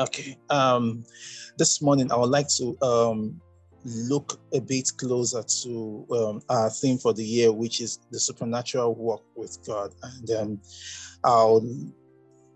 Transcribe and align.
Okay. 0.00 0.38
Um, 0.48 1.04
this 1.58 1.82
morning, 1.82 2.10
I 2.10 2.16
would 2.16 2.30
like 2.30 2.48
to 2.56 2.74
um, 2.80 3.38
look 3.84 4.40
a 4.54 4.58
bit 4.58 4.90
closer 4.96 5.42
to 5.42 6.06
um, 6.10 6.42
our 6.48 6.70
theme 6.70 6.96
for 6.96 7.12
the 7.12 7.22
year, 7.22 7.52
which 7.52 7.82
is 7.82 7.98
the 8.10 8.18
supernatural 8.18 8.94
walk 8.94 9.22
with 9.36 9.58
God. 9.66 9.94
And 10.02 10.30
um, 10.30 10.60
I'll 11.22 11.62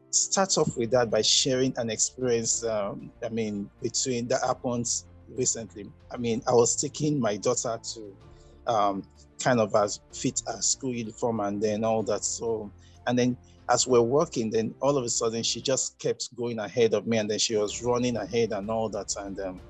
start 0.08 0.56
off 0.56 0.74
with 0.78 0.90
that 0.92 1.10
by 1.10 1.20
sharing 1.20 1.74
an 1.76 1.90
experience. 1.90 2.64
Um, 2.64 3.12
I 3.22 3.28
mean, 3.28 3.68
between 3.82 4.26
that 4.28 4.40
happened 4.40 4.86
recently. 5.36 5.92
I 6.10 6.16
mean, 6.16 6.42
I 6.48 6.52
was 6.52 6.80
taking 6.80 7.20
my 7.20 7.36
daughter 7.36 7.78
to 7.92 8.16
um, 8.66 9.02
kind 9.38 9.60
of 9.60 9.74
as 9.74 10.00
fit 10.14 10.40
a 10.46 10.62
school 10.62 10.94
uniform 10.94 11.40
and 11.40 11.60
then 11.60 11.84
all 11.84 12.02
that. 12.04 12.24
So, 12.24 12.72
and 13.06 13.18
then 13.18 13.36
as 13.70 13.86
we're 13.86 14.02
working, 14.02 14.50
then 14.50 14.74
all 14.80 14.96
of 14.96 15.04
a 15.04 15.08
sudden 15.08 15.42
she 15.42 15.60
just 15.60 15.98
kept 15.98 16.34
going 16.36 16.58
ahead 16.58 16.94
of 16.94 17.06
me, 17.06 17.18
and 17.18 17.30
then 17.30 17.38
she 17.38 17.56
was 17.56 17.82
running 17.82 18.16
ahead 18.16 18.52
and 18.52 18.70
all 18.70 18.88
that. 18.90 19.14
And 19.18 19.38
um, 19.40 19.60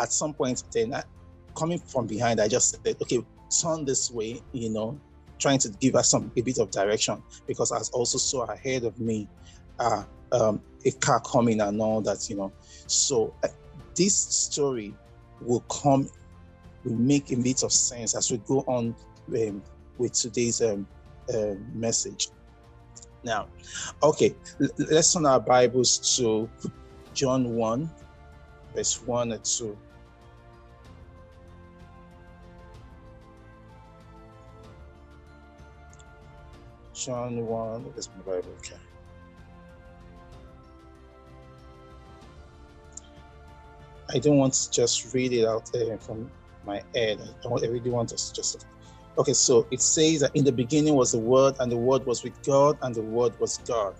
at 0.00 0.12
some 0.12 0.34
point, 0.34 0.62
then 0.72 0.94
I, 0.94 1.02
coming 1.56 1.78
from 1.78 2.06
behind, 2.06 2.40
I 2.40 2.48
just 2.48 2.70
said, 2.70 2.96
"Okay, 3.02 3.24
turn 3.60 3.84
this 3.84 4.10
way," 4.10 4.40
you 4.52 4.70
know, 4.70 4.98
trying 5.38 5.58
to 5.58 5.68
give 5.80 5.94
her 5.94 6.02
some 6.02 6.30
a 6.36 6.42
bit 6.42 6.58
of 6.58 6.70
direction 6.70 7.22
because 7.46 7.72
I 7.72 7.78
also 7.92 8.18
saw 8.18 8.44
ahead 8.44 8.84
of 8.84 8.98
me 9.00 9.28
uh, 9.78 10.04
um, 10.32 10.62
a 10.84 10.92
car 10.92 11.20
coming 11.20 11.60
and 11.60 11.80
all 11.80 12.00
that, 12.02 12.28
you 12.30 12.36
know. 12.36 12.52
So 12.86 13.34
uh, 13.42 13.48
this 13.96 14.14
story 14.16 14.94
will 15.40 15.60
come, 15.60 16.08
will 16.84 16.92
make 16.92 17.32
a 17.32 17.36
bit 17.36 17.62
of 17.62 17.72
sense 17.72 18.14
as 18.14 18.30
we 18.30 18.38
go 18.38 18.60
on 18.66 18.94
um, 19.34 19.62
with 19.98 20.12
today's 20.12 20.60
um, 20.62 20.86
uh, 21.34 21.54
message. 21.74 22.28
Now, 23.22 23.48
okay, 24.02 24.34
let's 24.78 25.12
turn 25.12 25.26
our 25.26 25.40
Bibles 25.40 26.16
to 26.16 26.48
John 27.12 27.54
1, 27.54 27.90
verse 28.74 29.02
1 29.02 29.32
and 29.32 29.44
2. 29.44 29.76
John 36.94 37.46
1, 37.46 37.84
where's 37.84 38.08
my 38.08 38.22
Bible? 38.22 38.54
Okay. 38.58 38.76
I 44.12 44.18
don't 44.18 44.38
want 44.38 44.54
to 44.54 44.70
just 44.70 45.14
read 45.14 45.32
it 45.32 45.46
out 45.46 45.70
there 45.72 45.96
from 45.98 46.30
my 46.64 46.82
head. 46.94 47.20
I 47.20 47.42
don't 47.42 47.64
I 47.64 47.68
really 47.68 47.90
want 47.90 48.12
us 48.12 48.30
to 48.30 48.34
just 48.34 48.66
Okay, 49.18 49.32
so 49.32 49.66
it 49.70 49.82
says 49.82 50.20
that 50.20 50.34
in 50.34 50.44
the 50.44 50.52
beginning 50.52 50.94
was 50.94 51.12
the 51.12 51.18
Word, 51.18 51.54
and 51.60 51.70
the 51.70 51.76
Word 51.76 52.06
was 52.06 52.22
with 52.24 52.40
God, 52.42 52.78
and 52.82 52.94
the 52.94 53.02
Word 53.02 53.38
was 53.38 53.58
God. 53.58 53.94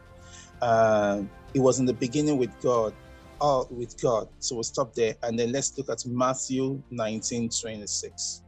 Uh, 0.62 1.22
it 1.54 1.60
was 1.60 1.78
in 1.78 1.86
the 1.86 1.92
beginning 1.92 2.38
with 2.38 2.58
God, 2.62 2.94
all 3.40 3.66
with 3.70 4.00
God. 4.00 4.28
So 4.38 4.54
we'll 4.56 4.62
stop 4.62 4.94
there, 4.94 5.16
and 5.22 5.38
then 5.38 5.52
let's 5.52 5.76
look 5.76 5.90
at 5.90 6.06
Matthew 6.06 6.82
19 6.90 7.50
26. 7.50 8.42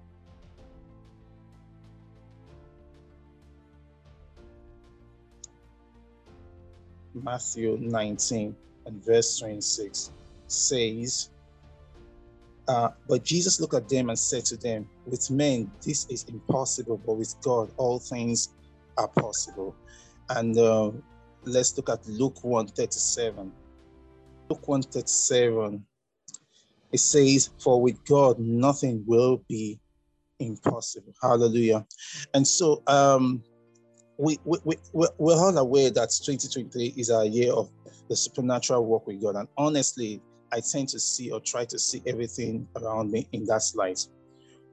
Matthew 7.15 7.77
19 7.81 8.57
and 8.87 9.05
verse 9.05 9.39
26 9.39 10.13
says, 10.47 11.32
uh, 12.69 12.91
but 13.09 13.25
Jesus 13.25 13.61
looked 13.61 13.75
at 13.75 13.89
them 13.89 14.09
and 14.09 14.19
said 14.19 14.45
to 14.47 14.57
them, 14.57 14.89
With 15.07 15.31
men, 15.31 15.71
this 15.85 16.07
is 16.09 16.25
impossible, 16.25 17.01
but 17.05 17.15
with 17.15 17.35
God, 17.43 17.73
all 17.77 17.99
things 17.99 18.51
are 18.99 19.09
possible. 19.09 19.75
And 20.29 20.57
uh, 20.57 20.93
let's 21.45 21.77
look 21.77 21.89
at 21.89 22.07
Luke 22.07 22.43
137. 22.45 23.53
Luke 24.49 24.69
137, 24.69 25.85
it 26.93 26.99
says, 26.99 27.51
For 27.59 27.81
with 27.81 28.05
God, 28.05 28.39
nothing 28.39 29.03
will 29.07 29.43
be 29.49 29.81
impossible. 30.39 31.15
Hallelujah. 31.21 31.85
And 32.35 32.47
so, 32.47 32.83
um, 32.87 33.43
we, 34.19 34.39
we, 34.45 34.59
we, 34.65 34.77
we're 34.93 35.35
all 35.35 35.57
aware 35.59 35.91
that 35.91 36.11
2023 36.11 36.95
is 36.97 37.11
our 37.11 37.25
year 37.25 37.53
of 37.53 37.71
the 38.09 38.15
supernatural 38.15 38.85
work 38.85 39.07
with 39.07 39.21
God. 39.21 39.37
And 39.37 39.49
honestly, 39.57 40.21
I 40.53 40.61
tend 40.61 40.89
to 40.91 41.01
see 41.01 41.31
or 41.31 41.41
try 41.41 41.65
to 41.65 41.79
see 41.79 42.03
everything 42.07 42.69
around 42.77 43.11
me 43.11 43.27
in 43.33 43.47
that 43.47 43.63
light. 43.75 44.07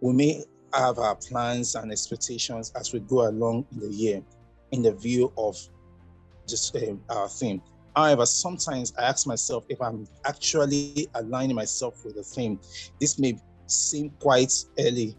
We 0.02 0.14
may 0.14 0.44
have 0.74 1.00
our 1.00 1.16
plans 1.16 1.76
and 1.76 1.92
expectations 1.92 2.72
as 2.76 2.94
we 2.94 3.00
go 3.00 3.28
along 3.28 3.66
in 3.72 3.80
the 3.80 3.90
year 3.90 4.22
in 4.72 4.84
the 4.84 4.92
view 4.92 5.32
of 5.38 5.58
just 6.48 6.76
um, 6.76 7.02
our 7.10 7.28
theme. 7.28 7.62
However, 7.96 8.26
sometimes 8.26 8.94
I 8.98 9.04
ask 9.04 9.26
myself 9.26 9.66
if 9.70 9.82
I'm 9.82 10.08
actually 10.26 11.08
aligning 11.16 11.56
myself 11.56 12.06
with 12.06 12.16
the 12.16 12.24
theme. 12.24 12.60
This 13.00 13.18
may 13.18 13.38
seem 13.68 14.12
quite 14.20 14.54
early 14.78 15.16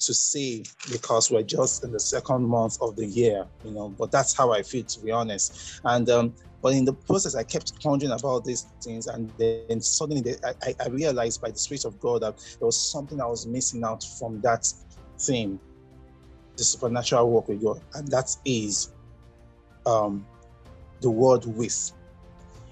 to 0.00 0.14
say 0.14 0.64
because 0.90 1.30
we're 1.30 1.42
just 1.42 1.84
in 1.84 1.92
the 1.92 2.00
second 2.00 2.44
month 2.44 2.78
of 2.80 2.96
the 2.96 3.06
year, 3.06 3.46
you 3.64 3.70
know, 3.72 3.88
but 3.90 4.10
that's 4.10 4.36
how 4.36 4.52
I 4.52 4.62
feel 4.62 4.84
to 4.84 5.00
be 5.00 5.10
honest. 5.10 5.80
And 5.84 6.08
um, 6.10 6.34
but 6.62 6.74
in 6.74 6.84
the 6.84 6.92
process, 6.92 7.34
I 7.34 7.42
kept 7.42 7.80
pondering 7.82 8.12
about 8.12 8.44
these 8.44 8.66
things, 8.82 9.06
and 9.06 9.30
then 9.38 9.80
suddenly 9.80 10.34
I, 10.62 10.74
I 10.78 10.88
realized 10.88 11.40
by 11.40 11.50
the 11.50 11.58
Spirit 11.58 11.84
of 11.84 11.98
God 12.00 12.22
that 12.22 12.36
there 12.58 12.66
was 12.66 12.78
something 12.78 13.20
I 13.20 13.26
was 13.26 13.46
missing 13.46 13.82
out 13.84 14.04
from 14.18 14.40
that 14.42 14.66
theme, 15.18 15.58
the 16.56 16.64
supernatural 16.64 17.30
work 17.30 17.48
with 17.48 17.62
God, 17.62 17.80
and 17.94 18.08
that 18.08 18.34
is 18.44 18.92
um, 19.86 20.26
the 21.00 21.10
word 21.10 21.46
with 21.46 21.92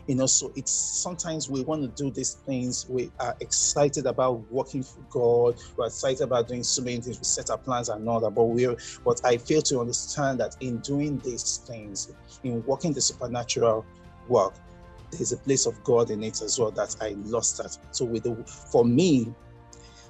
you 0.08 0.14
know 0.14 0.26
so 0.26 0.50
it's 0.56 0.72
sometimes 0.72 1.50
we 1.50 1.62
want 1.62 1.82
to 1.82 2.02
do 2.02 2.10
these 2.10 2.34
things. 2.34 2.86
We 2.88 3.12
are 3.20 3.36
excited 3.40 4.06
about 4.06 4.50
working 4.50 4.82
for 4.82 5.00
god. 5.10 5.60
We're 5.76 5.86
excited 5.86 6.22
about 6.22 6.48
doing 6.48 6.64
so 6.64 6.82
many 6.82 7.00
things. 7.00 7.18
We 7.18 7.24
set 7.24 7.50
our 7.50 7.58
plans 7.58 7.90
and 7.90 8.08
all 8.08 8.18
that 8.20 8.30
but 8.30 8.44
we're 8.44 8.76
but 9.04 9.20
i 9.24 9.36
fail 9.36 9.60
to 9.62 9.80
understand 9.80 10.40
that 10.40 10.56
in 10.60 10.78
doing 10.78 11.18
these 11.18 11.58
things 11.58 12.12
in 12.42 12.64
working 12.64 12.92
the 12.92 13.00
supernatural 13.00 13.84
work 14.28 14.54
there's 15.10 15.32
a 15.32 15.36
place 15.36 15.66
of 15.66 15.82
god 15.84 16.10
in 16.10 16.24
it 16.24 16.40
as 16.42 16.58
well 16.58 16.70
that 16.70 16.96
i 17.00 17.10
lost 17.24 17.58
that. 17.58 17.76
So 17.90 18.04
with 18.06 18.24
the 18.24 18.34
for 18.44 18.84
me 18.84 19.32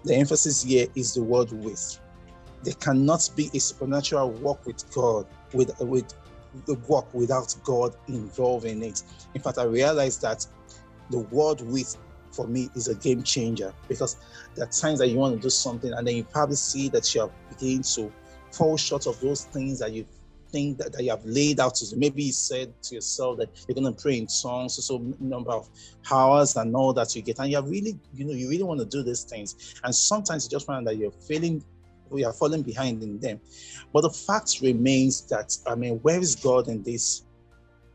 the 0.05 0.15
emphasis 0.15 0.63
here 0.63 0.87
is 0.95 1.15
the 1.15 1.23
word 1.23 1.51
with. 1.53 1.99
There 2.63 2.75
cannot 2.75 3.29
be 3.35 3.51
a 3.53 3.59
supernatural 3.59 4.31
work 4.31 4.65
with 4.65 4.89
god 4.95 5.27
with 5.53 5.77
with 5.81 6.15
the 6.67 6.75
work 6.89 7.13
without 7.15 7.55
God 7.65 7.95
involved 8.09 8.67
in 8.67 8.83
it. 8.83 9.03
In 9.35 9.41
fact, 9.41 9.59
I 9.59 9.65
realized 9.65 10.23
that 10.23 10.47
the 11.11 11.19
word 11.19 11.61
with 11.63 11.97
for 12.33 12.47
me 12.47 12.69
is 12.75 12.89
a 12.89 12.95
game 12.95 13.23
changer 13.23 13.73
because 13.89 14.17
there 14.55 14.65
are 14.65 14.71
times 14.71 14.99
that 14.99 15.09
you 15.09 15.17
want 15.17 15.35
to 15.35 15.41
do 15.41 15.51
something 15.51 15.93
and 15.93 16.07
then 16.07 16.17
you 16.17 16.25
probably 16.25 16.57
see 16.57 16.89
that 16.91 17.15
you 17.15 17.23
are 17.23 17.31
beginning 17.49 17.83
to 17.83 18.13
fall 18.53 18.77
short 18.77 19.07
of 19.07 19.19
those 19.21 19.45
things 19.45 19.79
that 19.79 19.93
you 19.93 20.07
think 20.51 20.79
that, 20.79 20.93
that 20.93 21.03
you 21.03 21.11
have 21.11 21.25
laid 21.25 21.61
out 21.61 21.75
to 21.77 21.89
do. 21.89 21.97
Maybe 21.97 22.25
you 22.25 22.33
said 22.33 22.73
to 22.85 22.95
yourself 22.95 23.39
that 23.39 23.49
you're 23.67 23.75
going 23.75 23.93
to 23.93 24.01
pray 24.01 24.19
in 24.19 24.27
tongues, 24.27 24.75
so, 24.75 24.83
so 24.83 25.15
number 25.21 25.51
of 25.51 25.69
hours 26.11 26.57
and 26.57 26.75
all 26.75 26.93
that 26.95 27.15
you 27.15 27.23
get, 27.23 27.39
and 27.39 27.51
you 27.51 27.61
really, 27.61 27.99
you 28.15 28.25
know, 28.25 28.33
you 28.33 28.49
really 28.49 28.63
want 28.63 28.81
to 28.81 28.87
do 28.87 29.03
these 29.03 29.25
things. 29.25 29.75
And 29.85 29.95
sometimes 29.95 30.45
you 30.45 30.51
just 30.51 30.67
find 30.67 30.87
that 30.87 30.97
you're 30.97 31.11
feeling 31.11 31.63
we 32.11 32.25
are 32.25 32.33
falling 32.33 32.63
behind 32.63 33.03
in 33.03 33.19
them. 33.21 33.41
But 33.93 34.03
the 34.03 34.11
fact 34.11 34.59
remains 34.63 35.27
that, 35.29 35.51
I 35.67 35.75
mean, 35.75 35.99
where 36.03 36.21
is 36.21 36.37
God 36.37 36.69
in 36.69 36.83
this? 36.83 37.25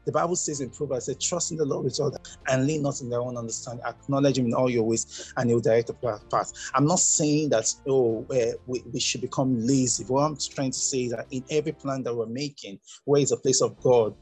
The 0.05 0.11
Bible 0.11 0.35
says 0.35 0.59
in 0.59 0.69
Proverbs, 0.69 1.05
say, 1.05 1.15
trust 1.21 1.51
in 1.51 1.57
the 1.57 1.65
Lord 1.65 1.85
with 1.85 1.97
all 2.01 2.13
and 2.49 2.67
lean 2.67 2.81
not 2.81 2.99
in 2.99 3.09
their 3.09 3.21
own 3.21 3.37
understanding. 3.37 3.85
Acknowledge 3.85 4.37
him 4.37 4.47
in 4.47 4.53
all 4.53 4.69
your 4.69 4.83
ways 4.83 5.31
and 5.37 5.49
he 5.49 5.53
will 5.53 5.61
direct 5.61 5.87
the 5.87 6.21
path. 6.29 6.51
I'm 6.75 6.85
not 6.85 6.99
saying 6.99 7.49
that, 7.49 7.65
oh, 7.87 8.27
uh, 8.29 8.57
we, 8.65 8.83
we 8.91 8.99
should 8.99 9.21
become 9.21 9.55
lazy. 9.65 10.03
What 10.05 10.23
I'm 10.23 10.37
trying 10.53 10.71
to 10.71 10.77
say 10.77 11.03
is 11.03 11.11
that 11.11 11.27
in 11.31 11.45
every 11.49 11.71
plan 11.71 12.03
that 12.03 12.15
we're 12.15 12.25
making, 12.25 12.79
where 13.05 13.21
is 13.21 13.29
the 13.29 13.37
place 13.37 13.61
of 13.61 13.79
God? 13.79 14.13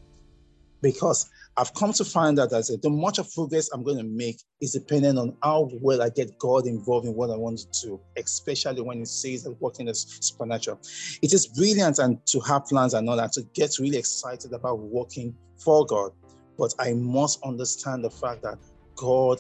Because 0.84 1.28
I've 1.62 1.76
come 1.76 1.94
to 1.94 2.04
find 2.04 2.40
out 2.40 2.50
that 2.50 2.80
the 2.82 2.90
much 2.90 3.20
of 3.20 3.32
progress 3.32 3.70
I'm 3.72 3.84
going 3.84 4.00
to 4.00 4.04
make 4.04 4.42
is 4.62 4.72
dependent 4.72 5.20
on 5.20 5.38
how 5.44 5.70
well 5.80 6.02
I 6.02 6.10
get 6.10 6.36
God 6.40 6.66
involved 6.66 7.06
in 7.06 7.14
what 7.14 7.30
I 7.30 7.38
want 7.38 7.60
to 7.60 7.88
do, 7.88 8.02
especially 8.18 8.82
when 8.82 9.00
it 9.04 9.08
says 9.08 9.44
that 9.44 9.52
working 9.62 9.88
is 9.88 10.18
supernatural. 10.22 10.80
It 11.22 11.34
is 11.34 11.46
brilliant 11.46 12.00
and 12.00 12.26
to 12.26 12.40
have 12.40 12.66
plans 12.66 12.96
and 12.96 13.08
all 13.08 13.16
that, 13.18 13.34
to 13.34 13.44
get 13.54 13.78
really 13.78 14.00
excited 14.00 14.54
about 14.54 14.80
working 14.80 15.36
for 15.64 15.86
God. 15.86 16.14
But 16.58 16.74
I 16.80 16.94
must 16.94 17.44
understand 17.44 18.04
the 18.06 18.10
fact 18.10 18.42
that 18.42 18.58
God 18.96 19.40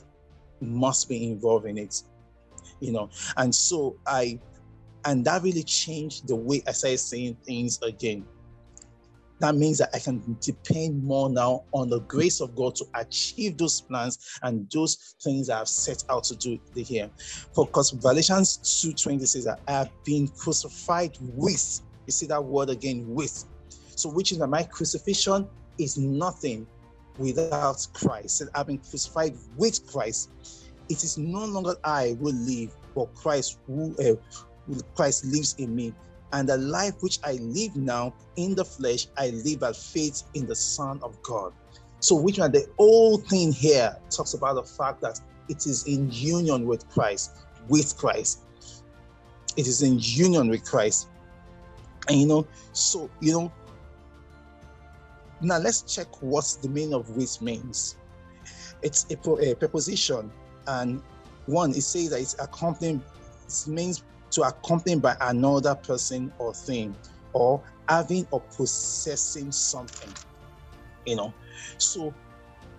must 0.61 1.09
be 1.09 1.23
involved 1.23 1.65
in 1.65 1.79
it. 1.79 2.03
You 2.81 2.91
know, 2.91 3.09
and 3.37 3.53
so 3.53 3.97
I 4.05 4.39
and 5.05 5.25
that 5.25 5.41
really 5.41 5.63
changed 5.63 6.27
the 6.27 6.35
way 6.35 6.61
I 6.67 6.71
started 6.73 6.99
saying 6.99 7.37
things 7.43 7.79
again 7.81 8.27
that 9.41 9.55
means 9.55 9.79
that 9.79 9.89
I 9.93 9.99
can 9.99 10.37
depend 10.39 11.03
more 11.03 11.29
now 11.29 11.65
on 11.73 11.89
the 11.89 11.99
grace 12.01 12.41
of 12.41 12.55
God 12.55 12.75
to 12.75 12.85
achieve 12.95 13.57
those 13.57 13.81
plans 13.81 14.39
and 14.43 14.69
those 14.71 15.15
things 15.21 15.49
I 15.49 15.59
have 15.59 15.67
set 15.67 16.03
out 16.09 16.23
to 16.25 16.35
do 16.35 16.59
here. 16.75 17.09
Because 17.55 17.91
Galatians 17.91 18.59
2:20 18.83 19.25
says 19.27 19.45
that 19.45 19.61
I 19.67 19.71
have 19.71 19.91
been 20.05 20.27
crucified 20.27 21.17
with. 21.19 21.81
You 22.07 22.13
see 22.13 22.27
that 22.27 22.43
word 22.43 22.69
again, 22.69 23.05
with. 23.13 23.45
So, 23.95 24.09
which 24.09 24.31
is 24.31 24.39
that 24.39 24.47
my 24.47 24.63
crucifixion 24.63 25.47
is 25.77 25.97
nothing 25.97 26.67
without 27.17 27.85
Christ, 27.93 28.43
I've 28.55 28.67
been 28.67 28.79
crucified 28.79 29.35
with 29.57 29.85
Christ, 29.85 30.29
it 30.89 31.03
is 31.03 31.17
no 31.17 31.45
longer 31.45 31.75
I 31.83 32.15
who 32.19 32.31
live, 32.31 32.75
but 32.95 33.13
Christ 33.15 33.59
who 33.67 33.95
uh, 33.97 34.15
Christ 34.95 35.25
lives 35.25 35.55
in 35.57 35.75
me. 35.75 35.93
And 36.33 36.47
the 36.47 36.57
life 36.57 36.95
which 37.01 37.19
I 37.23 37.33
live 37.33 37.75
now 37.75 38.13
in 38.37 38.55
the 38.55 38.63
flesh, 38.63 39.07
I 39.17 39.29
live 39.29 39.59
by 39.59 39.73
faith 39.73 40.23
in 40.33 40.47
the 40.47 40.55
Son 40.55 40.99
of 41.03 41.21
God. 41.23 41.53
So, 41.99 42.15
which 42.15 42.39
one? 42.39 42.51
The 42.51 42.67
whole 42.77 43.17
thing 43.17 43.51
here 43.51 43.95
talks 44.09 44.33
about 44.33 44.55
the 44.55 44.63
fact 44.63 45.01
that 45.01 45.19
it 45.49 45.65
is 45.67 45.85
in 45.85 46.09
union 46.11 46.65
with 46.65 46.89
Christ, 46.89 47.31
with 47.67 47.95
Christ. 47.97 48.41
It 49.57 49.67
is 49.67 49.81
in 49.81 49.99
union 49.99 50.49
with 50.49 50.63
Christ. 50.63 51.09
And 52.07 52.19
you 52.19 52.27
know, 52.27 52.47
so 52.73 53.09
you 53.19 53.33
know, 53.33 53.51
now 55.41 55.57
let's 55.57 55.81
check 55.81 56.21
what 56.21 56.57
the 56.61 56.69
meaning 56.69 56.93
of 56.93 57.09
which 57.15 57.41
means. 57.41 57.97
It's 58.81 59.05
a, 59.11 59.31
a 59.31 59.55
preposition, 59.55 60.31
and 60.67 61.03
one 61.45 61.71
it 61.71 61.81
says 61.81 62.09
that 62.11 62.19
it's 62.21 62.35
accompanied. 62.39 63.01
It 63.47 63.67
means 63.67 64.03
to 64.31 64.43
accompany 64.43 64.97
by 64.97 65.15
another 65.21 65.75
person 65.75 66.31
or 66.39 66.53
thing, 66.53 66.95
or 67.33 67.61
having 67.87 68.27
or 68.31 68.41
possessing 68.41 69.51
something. 69.51 70.13
You 71.05 71.15
know, 71.15 71.33
so 71.77 72.13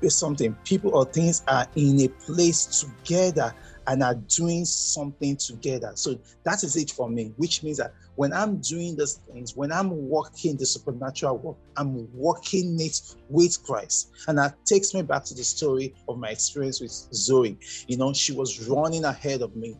it's 0.00 0.16
something. 0.16 0.54
People 0.64 0.94
or 0.94 1.04
things 1.04 1.42
are 1.48 1.66
in 1.76 2.00
a 2.00 2.08
place 2.08 2.66
together 2.66 3.54
and 3.86 4.02
are 4.02 4.14
doing 4.14 4.64
something 4.64 5.36
together. 5.36 5.92
So 5.94 6.18
that 6.44 6.62
is 6.62 6.76
it 6.76 6.90
for 6.90 7.08
me, 7.08 7.32
which 7.36 7.62
means 7.62 7.78
that 7.78 7.92
when 8.14 8.32
I'm 8.32 8.58
doing 8.58 8.96
these 8.96 9.14
things, 9.14 9.56
when 9.56 9.72
I'm 9.72 9.90
walking 9.90 10.56
the 10.56 10.66
supernatural 10.66 11.38
work, 11.38 11.56
I'm 11.76 12.08
walking 12.14 12.78
it 12.80 13.00
with 13.28 13.62
Christ. 13.64 14.10
And 14.28 14.38
that 14.38 14.64
takes 14.66 14.94
me 14.94 15.02
back 15.02 15.24
to 15.24 15.34
the 15.34 15.42
story 15.42 15.94
of 16.08 16.18
my 16.18 16.28
experience 16.28 16.80
with 16.80 16.90
Zoe. 16.90 17.58
You 17.88 17.96
know, 17.96 18.12
she 18.12 18.32
was 18.32 18.68
running 18.68 19.04
ahead 19.04 19.42
of 19.42 19.56
me. 19.56 19.76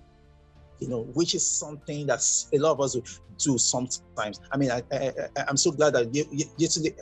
You 0.83 0.89
know, 0.89 1.03
which 1.15 1.35
is 1.37 1.49
something 1.49 2.07
that 2.09 2.21
a 2.53 2.59
lot 2.59 2.73
of 2.73 2.81
us 2.81 2.97
do 3.39 3.57
sometimes. 3.57 4.41
I 4.51 4.57
mean, 4.57 4.73
I, 4.73 4.83
I, 4.93 5.45
am 5.49 5.57
so 5.57 5.71
glad 5.71 5.95
that 5.95 6.13
you 6.13 6.25
yesterday 6.57 6.95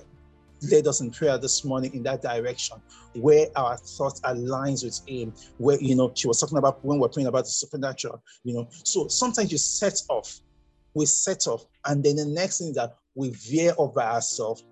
led 0.70 0.86
us 0.86 1.00
in 1.00 1.10
prayer 1.10 1.38
this 1.38 1.64
morning 1.64 1.94
in 1.94 2.02
that 2.02 2.20
direction 2.20 2.76
where 3.14 3.46
our 3.56 3.78
thoughts 3.78 4.20
aligns 4.20 4.84
with 4.84 5.00
him 5.08 5.32
where 5.56 5.80
you 5.80 5.94
know 5.94 6.12
she 6.14 6.28
was 6.28 6.38
talking 6.38 6.58
about 6.58 6.84
when 6.84 6.98
we're 6.98 7.08
praying 7.08 7.28
about 7.28 7.44
the 7.44 7.50
supernatural 7.50 8.22
you 8.44 8.52
know 8.52 8.68
so 8.84 9.08
sometimes 9.08 9.50
you 9.50 9.56
set 9.56 9.98
off 10.10 10.40
we 10.92 11.06
set 11.06 11.46
off 11.46 11.64
and 11.86 12.04
then 12.04 12.16
the 12.16 12.26
next 12.26 12.58
thing 12.58 12.74
that 12.74 12.94
we 13.14 13.30
veer 13.30 13.72
over 13.78 14.00
ourselves 14.00 14.64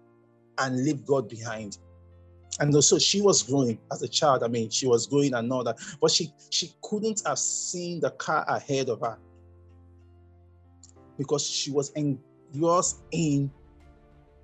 and 0.59 0.85
leave 0.85 1.07
god 1.07 1.27
behind 1.27 1.79
and 2.61 2.85
so 2.85 2.99
she 2.99 3.21
was 3.21 3.43
growing 3.43 3.79
as 3.93 4.03
a 4.03 4.09
child 4.09 4.43
i 4.43 4.49
mean 4.49 4.69
she 4.71 4.87
was 4.87 5.07
growing 5.07 5.35
and 5.35 5.53
all 5.53 5.65
that 5.65 5.77
but 6.01 6.11
she 6.11 6.33
she 6.51 6.73
couldn't 6.83 7.23
have 7.27 7.39
seen 7.39 8.01
the 8.01 8.11
car 8.13 8.45
ahead 8.49 8.89
of 8.89 9.01
her 9.01 9.19
because 11.19 11.45
she 11.45 11.71
was 11.71 11.91
engrossed 11.91 13.03
in 13.11 13.51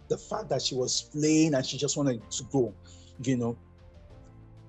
the 0.09 0.19
fact 0.19 0.49
that 0.51 0.61
she 0.61 0.75
was 0.75 1.09
playing 1.13 1.55
and 1.55 1.65
she 1.65 1.79
just 1.79 1.97
wanted 1.97 2.21
to 2.31 2.45
go, 2.53 2.75
you 3.23 3.37
know. 3.37 3.57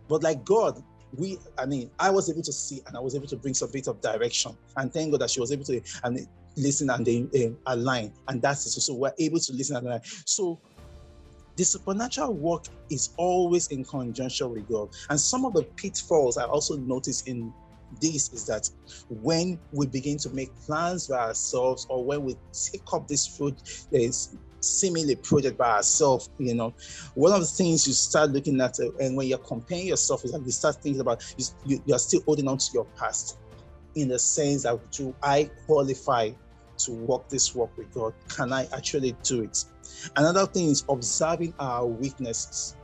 But 0.08 0.24
like 0.24 0.46
God, 0.46 0.82
we, 1.18 1.38
I 1.58 1.66
mean, 1.66 1.90
I 2.00 2.10
was 2.10 2.30
able 2.30 2.44
to 2.44 2.54
see 2.54 2.82
and 2.88 2.96
I 2.96 3.00
was 3.00 3.16
able 3.16 3.28
to 3.28 3.36
bring 3.36 3.54
some 3.54 3.72
bit 3.72 3.88
of 3.88 4.00
direction. 4.02 4.56
And 4.78 4.94
thank 4.94 5.12
God 5.12 5.22
that 5.22 5.32
she 5.32 5.40
was 5.40 5.52
able 5.52 5.66
to 5.66 5.82
and 6.04 6.28
listen 6.56 6.90
and 6.90 7.06
they 7.06 7.46
um, 7.46 7.58
align. 7.66 8.14
And 8.28 8.42
that's 8.42 8.66
it. 8.66 8.82
So 8.82 8.94
we're 8.94 9.14
able 9.20 9.40
to 9.40 9.54
listen 9.54 9.76
and 9.76 9.88
align. 9.88 10.02
So 10.26 10.62
the 11.56 11.64
supernatural 11.64 12.34
work 12.34 12.66
is 12.90 13.12
always 13.18 13.68
in 13.68 13.84
conjunction 13.84 14.52
with 14.52 14.68
God. 14.68 14.90
And 15.10 15.20
some 15.20 15.46
of 15.46 15.54
the 15.54 15.64
pitfalls 15.64 16.38
I 16.38 16.46
also 16.46 16.76
noticed 16.78 17.28
in 17.28 17.54
this 18.02 18.34
is 18.34 18.46
that 18.48 18.70
when 19.10 19.60
we 19.72 19.88
begin 19.88 20.18
to 20.18 20.30
make 20.32 20.54
plans 20.66 21.08
by 21.08 21.18
ourselves 21.18 21.86
or 21.90 22.04
when 22.04 22.24
we 22.24 22.36
take 22.52 22.82
up 22.94 23.08
this 23.08 23.26
fruit, 23.26 23.88
there's 23.92 24.36
seemingly 24.60 25.16
project 25.16 25.58
by 25.58 25.78
ourselves, 25.78 26.30
you 26.40 26.56
know, 26.56 26.74
one 27.14 27.32
of 27.32 27.40
the 27.40 27.46
things 27.46 27.88
you 27.88 27.94
start 27.94 28.32
looking 28.32 28.60
at, 28.60 28.80
uh, 28.80 28.92
and 29.00 29.16
when 29.16 29.28
you're 29.28 29.38
comparing 29.38 29.88
yourself, 29.88 30.26
is 30.26 30.32
that 30.32 30.44
you 30.44 30.52
start 30.52 30.76
thinking 30.82 31.02
about 31.02 31.24
you, 31.66 31.82
you 31.86 31.94
are 31.94 32.00
still 32.00 32.22
holding 32.26 32.48
on 32.48 32.58
to 32.58 32.72
your 32.74 32.86
past 32.98 33.38
in 33.96 34.10
the 34.10 34.20
sense 34.20 34.64
that 34.64 34.80
do 34.92 35.16
I 35.24 35.50
qualify 35.66 36.32
to 36.80 36.92
walk 36.92 37.30
this 37.30 37.56
walk 37.56 37.76
with 37.78 37.94
God? 37.94 38.14
Can 38.30 38.54
I 38.54 38.68
actually 38.76 39.16
do 39.24 39.44
it? 39.44 39.66
Another 40.16 40.46
thing 40.46 40.70
is 40.70 40.84
observing 40.90 41.54
our 41.60 41.86
weaknesses. 41.86 42.76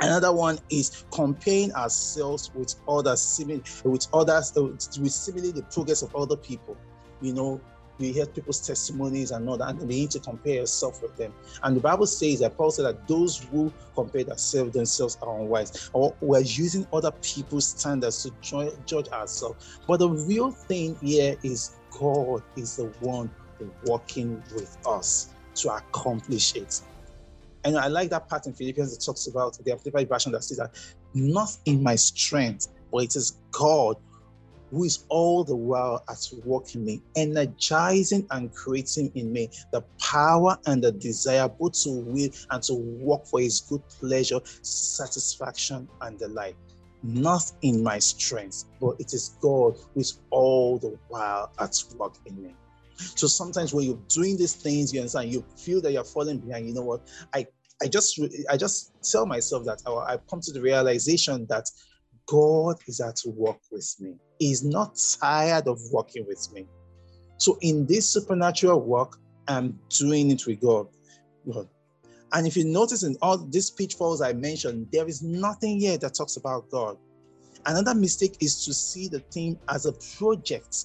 Another 0.00 0.32
one 0.32 0.58
is 0.70 1.04
comparing 1.10 1.72
ourselves 1.72 2.52
with 2.54 2.76
others, 2.88 3.40
with 3.84 4.06
others, 4.12 4.56
uh, 4.56 4.62
with 4.62 5.10
similarly 5.10 5.50
the 5.50 5.62
progress 5.64 6.02
of 6.02 6.14
other 6.14 6.36
people. 6.36 6.76
You 7.20 7.32
know, 7.32 7.60
you 7.98 8.12
hear 8.12 8.26
people's 8.26 8.64
testimonies 8.64 9.32
and 9.32 9.48
all 9.48 9.56
that, 9.58 9.70
and 9.70 9.80
you 9.80 9.86
need 9.86 10.10
to 10.12 10.20
compare 10.20 10.54
yourself 10.54 11.02
with 11.02 11.16
them. 11.16 11.34
And 11.64 11.76
the 11.76 11.80
Bible 11.80 12.06
says 12.06 12.38
that 12.40 12.56
Paul 12.56 12.70
said 12.70 12.84
that 12.84 13.08
those 13.08 13.38
who 13.38 13.72
compare 13.94 14.24
themselves 14.24 14.72
themselves 14.72 15.18
are 15.20 15.40
unwise, 15.40 15.90
or 15.92 16.14
we're 16.20 16.40
using 16.40 16.86
other 16.92 17.10
people's 17.22 17.66
standards 17.66 18.22
to 18.22 18.70
judge 18.86 19.08
ourselves. 19.08 19.80
But 19.86 19.98
the 19.98 20.08
real 20.08 20.52
thing 20.52 20.96
here 21.02 21.36
is 21.42 21.72
God 21.98 22.42
is 22.56 22.76
the 22.76 22.86
one 23.00 23.30
working 23.84 24.42
with 24.54 24.76
us 24.86 25.30
to 25.56 25.70
accomplish 25.70 26.54
it. 26.54 26.80
And 27.64 27.76
I 27.76 27.88
like 27.88 28.10
that 28.10 28.28
part 28.28 28.46
in 28.46 28.54
Philippians 28.54 28.96
that 28.96 29.04
talks 29.04 29.26
about 29.26 29.58
the 29.64 29.72
Amplified 29.72 30.08
version 30.08 30.32
that 30.32 30.44
says 30.44 30.58
that 30.58 30.70
not 31.14 31.50
in 31.64 31.82
my 31.82 31.96
strength, 31.96 32.68
but 32.92 33.04
it 33.04 33.16
is 33.16 33.38
God 33.52 33.96
who 34.70 34.84
is 34.84 35.04
all 35.08 35.44
the 35.44 35.56
while 35.56 36.02
at 36.08 36.18
work 36.44 36.74
in 36.74 36.84
me, 36.84 37.02
energizing 37.16 38.26
and 38.30 38.54
creating 38.54 39.10
in 39.14 39.32
me 39.32 39.48
the 39.72 39.82
power 40.00 40.58
and 40.66 40.84
the 40.84 40.92
desire 40.92 41.48
both 41.48 41.72
to 41.82 41.90
will 41.90 42.28
and 42.50 42.62
to 42.62 42.74
work 42.74 43.26
for 43.26 43.40
his 43.40 43.60
good 43.62 43.82
pleasure, 44.00 44.40
satisfaction, 44.62 45.88
and 46.02 46.18
delight. 46.18 46.56
Not 47.02 47.42
in 47.62 47.82
my 47.82 47.98
strength, 47.98 48.64
but 48.80 48.96
it 48.98 49.12
is 49.12 49.36
God 49.40 49.74
who 49.94 50.00
is 50.00 50.20
all 50.30 50.78
the 50.78 50.98
while 51.08 51.50
at 51.58 51.74
work 51.96 52.14
in 52.26 52.42
me. 52.42 52.54
So 52.96 53.26
sometimes 53.28 53.72
when 53.72 53.84
you're 53.84 54.00
doing 54.08 54.36
these 54.36 54.54
things, 54.54 54.92
you 54.92 55.00
understand, 55.00 55.32
you 55.32 55.44
feel 55.56 55.80
that 55.82 55.92
you're 55.92 56.04
falling 56.04 56.38
behind. 56.38 56.66
You 56.66 56.74
know 56.74 56.82
what? 56.82 57.00
I 57.34 57.46
I 57.82 57.86
just 57.86 58.20
I 58.50 58.56
just 58.56 58.92
tell 59.10 59.26
myself 59.26 59.64
that 59.66 59.80
I, 59.86 60.18
come 60.28 60.40
to 60.40 60.52
the 60.52 60.60
realization 60.60 61.46
that 61.48 61.64
God 62.26 62.76
is 62.86 63.00
at 63.00 63.18
work 63.26 63.58
with 63.70 63.94
me. 64.00 64.14
He's 64.38 64.64
not 64.64 64.98
tired 65.20 65.68
of 65.68 65.78
working 65.92 66.26
with 66.26 66.46
me. 66.52 66.66
So 67.38 67.56
in 67.60 67.86
this 67.86 68.10
supernatural 68.10 68.80
work, 68.80 69.16
I'm 69.46 69.78
doing 69.90 70.30
it 70.32 70.44
with 70.46 70.60
God. 70.60 70.88
God. 71.50 71.68
And 72.32 72.46
if 72.46 72.56
you 72.56 72.64
notice 72.64 73.02
in 73.02 73.16
all 73.22 73.38
these 73.38 73.70
pitfalls 73.70 74.20
I 74.20 74.32
mentioned, 74.32 74.88
there 74.92 75.08
is 75.08 75.22
nothing 75.22 75.80
here 75.80 75.96
that 75.98 76.14
talks 76.14 76.36
about 76.36 76.68
God. 76.70 76.98
Another 77.66 77.94
mistake 77.94 78.36
is 78.40 78.64
to 78.64 78.74
see 78.74 79.08
the 79.08 79.20
thing 79.20 79.58
as 79.68 79.86
a 79.86 79.92
project. 80.18 80.84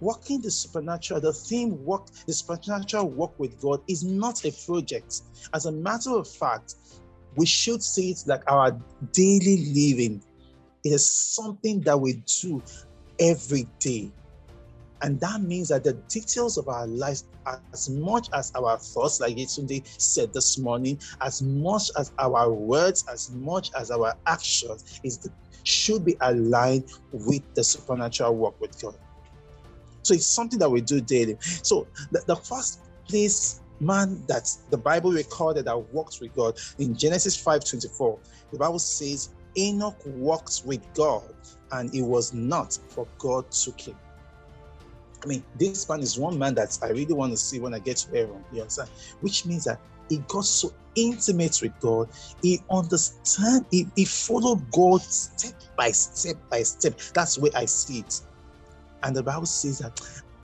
Working 0.00 0.40
the 0.40 0.50
supernatural, 0.50 1.20
the 1.20 1.32
theme 1.32 1.84
work, 1.84 2.06
the 2.26 2.32
supernatural 2.32 3.08
work 3.08 3.38
with 3.38 3.60
God 3.60 3.82
is 3.86 4.02
not 4.02 4.44
a 4.44 4.52
project. 4.66 5.22
As 5.52 5.66
a 5.66 5.72
matter 5.72 6.10
of 6.10 6.28
fact, 6.28 6.74
we 7.36 7.46
should 7.46 7.82
see 7.82 8.10
it 8.10 8.22
like 8.26 8.42
our 8.50 8.72
daily 9.12 9.72
living. 9.74 10.22
It 10.84 10.90
is 10.90 11.08
something 11.08 11.80
that 11.82 12.00
we 12.00 12.22
do 12.40 12.62
every 13.18 13.68
day. 13.78 14.10
And 15.02 15.18
that 15.20 15.42
means 15.42 15.68
that 15.68 15.84
the 15.84 15.94
details 16.08 16.58
of 16.58 16.68
our 16.68 16.86
lives, 16.86 17.24
as 17.72 17.88
much 17.88 18.28
as 18.34 18.52
our 18.54 18.78
thoughts, 18.78 19.20
like 19.20 19.36
Yetunde 19.36 19.86
said 20.00 20.32
this 20.32 20.58
morning, 20.58 21.00
as 21.22 21.40
much 21.42 21.90
as 21.98 22.12
our 22.18 22.52
words, 22.52 23.04
as 23.10 23.30
much 23.30 23.70
as 23.78 23.90
our 23.90 24.14
actions, 24.26 25.00
is 25.02 25.18
the, 25.18 25.30
should 25.64 26.04
be 26.04 26.16
aligned 26.20 26.84
with 27.12 27.42
the 27.54 27.64
supernatural 27.64 28.36
work 28.36 28.60
with 28.60 28.80
God. 28.80 28.94
So 30.02 30.14
it's 30.14 30.26
something 30.26 30.58
that 30.58 30.70
we 30.70 30.80
do 30.80 31.00
daily. 31.00 31.36
So 31.40 31.86
the, 32.10 32.22
the 32.26 32.36
first 32.36 32.80
place 33.08 33.60
man 33.80 34.22
that 34.28 34.48
the 34.70 34.76
Bible 34.76 35.12
recorded 35.12 35.64
that 35.64 35.78
walked 35.92 36.18
with 36.20 36.34
God 36.34 36.58
in 36.78 36.94
Genesis 36.94 37.42
5:24. 37.42 38.18
The 38.52 38.58
Bible 38.58 38.78
says 38.78 39.30
Enoch 39.56 39.98
walked 40.04 40.62
with 40.64 40.86
God 40.94 41.34
and 41.72 41.94
it 41.94 42.02
was 42.02 42.32
not 42.32 42.78
for 42.88 43.06
God 43.18 43.50
took 43.50 43.80
him. 43.80 43.96
I 45.22 45.26
mean, 45.26 45.44
this 45.58 45.88
man 45.88 46.00
is 46.00 46.18
one 46.18 46.38
man 46.38 46.54
that 46.54 46.78
I 46.82 46.88
really 46.88 47.14
want 47.14 47.32
to 47.32 47.36
see 47.36 47.58
when 47.60 47.74
I 47.74 47.78
get 47.78 47.98
to 47.98 48.16
heaven. 48.16 48.44
You 48.52 48.62
understand? 48.62 48.90
Which 49.20 49.44
means 49.44 49.64
that 49.64 49.80
he 50.08 50.18
got 50.28 50.44
so 50.44 50.72
intimate 50.94 51.58
with 51.62 51.78
God. 51.80 52.08
He 52.42 52.60
understand. 52.70 53.66
He, 53.70 53.86
he 53.96 54.04
followed 54.04 54.70
God 54.72 55.02
step 55.02 55.60
by 55.76 55.90
step 55.90 56.36
by 56.50 56.62
step. 56.62 56.98
That's 57.14 57.38
way 57.38 57.50
I 57.54 57.66
see 57.66 58.00
it. 58.00 58.20
And 59.02 59.14
the 59.14 59.22
Bible 59.22 59.46
says 59.46 59.78
that 59.80 60.00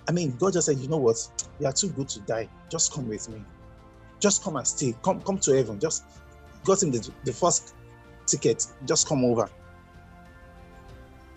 I 0.09 0.13
mean, 0.13 0.37
God 0.39 0.53
just 0.53 0.67
said, 0.67 0.79
you 0.79 0.89
know 0.89 0.99
what? 0.99 1.17
You 1.59 1.67
are 1.67 1.73
too 1.73 1.89
good 1.89 2.09
to 2.11 2.21
die. 2.21 2.49
Just 2.71 2.93
come 2.93 3.09
with 3.09 3.29
me. 3.29 3.43
Just 4.21 4.43
come 4.45 4.57
and 4.57 4.67
stay. 4.67 4.95
Come, 5.03 5.21
come 5.21 5.39
to 5.39 5.57
heaven. 5.57 5.81
Just 5.81 6.05
got 6.65 6.83
him 6.83 6.91
the, 6.93 7.11
the 7.25 7.33
first 7.33 7.75
ticket, 8.27 8.67
just 8.85 9.09
come 9.09 9.25
over. 9.25 9.49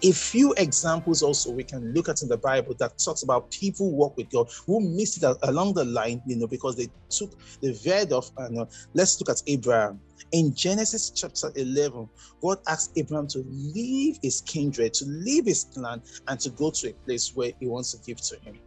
A 0.02 0.12
few 0.14 0.54
examples 0.54 1.22
also 1.22 1.52
we 1.52 1.64
can 1.64 1.94
look 1.94 2.08
at 2.08 2.22
in 2.22 2.30
the 2.30 2.38
Bible 2.38 2.74
that 2.80 2.98
talks 2.98 3.24
about 3.24 3.52
people 3.52 3.90
who 3.90 3.96
walk 3.98 4.16
with 4.16 4.30
God 4.30 4.50
who 4.66 4.80
missed 4.80 5.22
it 5.22 5.38
along 5.44 5.74
the 5.74 5.84
line, 5.84 6.22
you 6.26 6.38
know, 6.38 6.48
because 6.48 6.78
they 6.78 6.88
took 7.10 7.34
the 7.62 7.74
veered 7.74 8.14
off. 8.14 8.32
And 8.38 8.60
uh, 8.60 8.66
let's 8.94 9.20
look 9.20 9.30
at 9.30 9.44
Abraham. 9.48 10.00
In 10.32 10.54
Genesis 10.56 11.10
chapter 11.10 11.52
11, 11.56 12.08
God 12.42 12.60
asked 12.68 12.94
Abraham 12.96 13.28
to 13.28 13.44
leave 13.50 14.20
his 14.24 14.42
kindred, 14.42 14.94
to 14.96 15.06
leave 15.06 15.46
his 15.46 15.66
clan, 15.74 16.02
and 16.30 16.40
to 16.40 16.50
go 16.52 16.72
to 16.72 16.90
a 16.90 16.94
place 16.94 17.36
where 17.36 17.52
he 17.60 17.68
wants 17.68 17.92
to 17.92 17.98
give 18.06 18.22
to 18.22 18.40
him. 18.40 18.58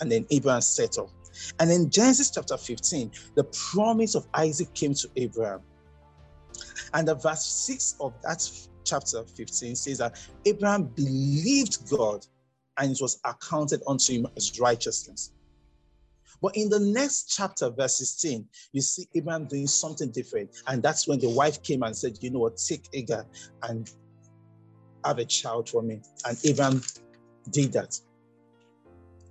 And 0.00 0.12
then 0.12 0.26
Abraham 0.30 0.60
set 0.60 0.98
off. 0.98 1.10
And 1.58 1.70
in 1.70 1.88
Genesis 1.88 2.30
chapter 2.30 2.58
15, 2.58 3.10
the 3.34 3.44
promise 3.72 4.14
of 4.14 4.26
Isaac 4.34 4.74
came 4.74 4.92
to 4.94 5.08
Abraham. 5.16 5.60
And 6.92 7.08
the 7.08 7.14
verse 7.14 7.44
6 7.44 7.96
of 8.00 8.12
that 8.22 8.42
chapter 8.84 9.24
15 9.24 9.76
says 9.76 9.98
that 9.98 10.18
Abraham 10.44 10.84
believed 10.84 11.88
God 11.90 12.24
and 12.78 12.92
it 12.92 12.98
was 13.00 13.20
accounted 13.24 13.82
unto 13.86 14.12
him 14.12 14.26
as 14.36 14.58
righteousness. 14.60 15.32
But 16.42 16.56
in 16.56 16.68
the 16.68 16.80
next 16.80 17.34
chapter, 17.34 17.70
verse 17.70 17.96
16, 17.98 18.46
you 18.72 18.80
see 18.80 19.08
Abraham 19.14 19.46
doing 19.46 19.66
something 19.66 20.10
different. 20.10 20.50
And 20.66 20.82
that's 20.82 21.06
when 21.08 21.20
the 21.20 21.30
wife 21.30 21.62
came 21.62 21.82
and 21.82 21.96
said, 21.96 22.18
You 22.20 22.30
know 22.30 22.40
what, 22.40 22.56
take 22.58 22.86
Agar 22.92 23.26
and 23.62 23.88
have 25.04 25.18
a 25.18 25.24
child 25.24 25.68
for 25.68 25.82
me. 25.82 26.00
And 26.26 26.38
Abraham 26.44 26.82
did 27.50 27.72
that. 27.72 27.98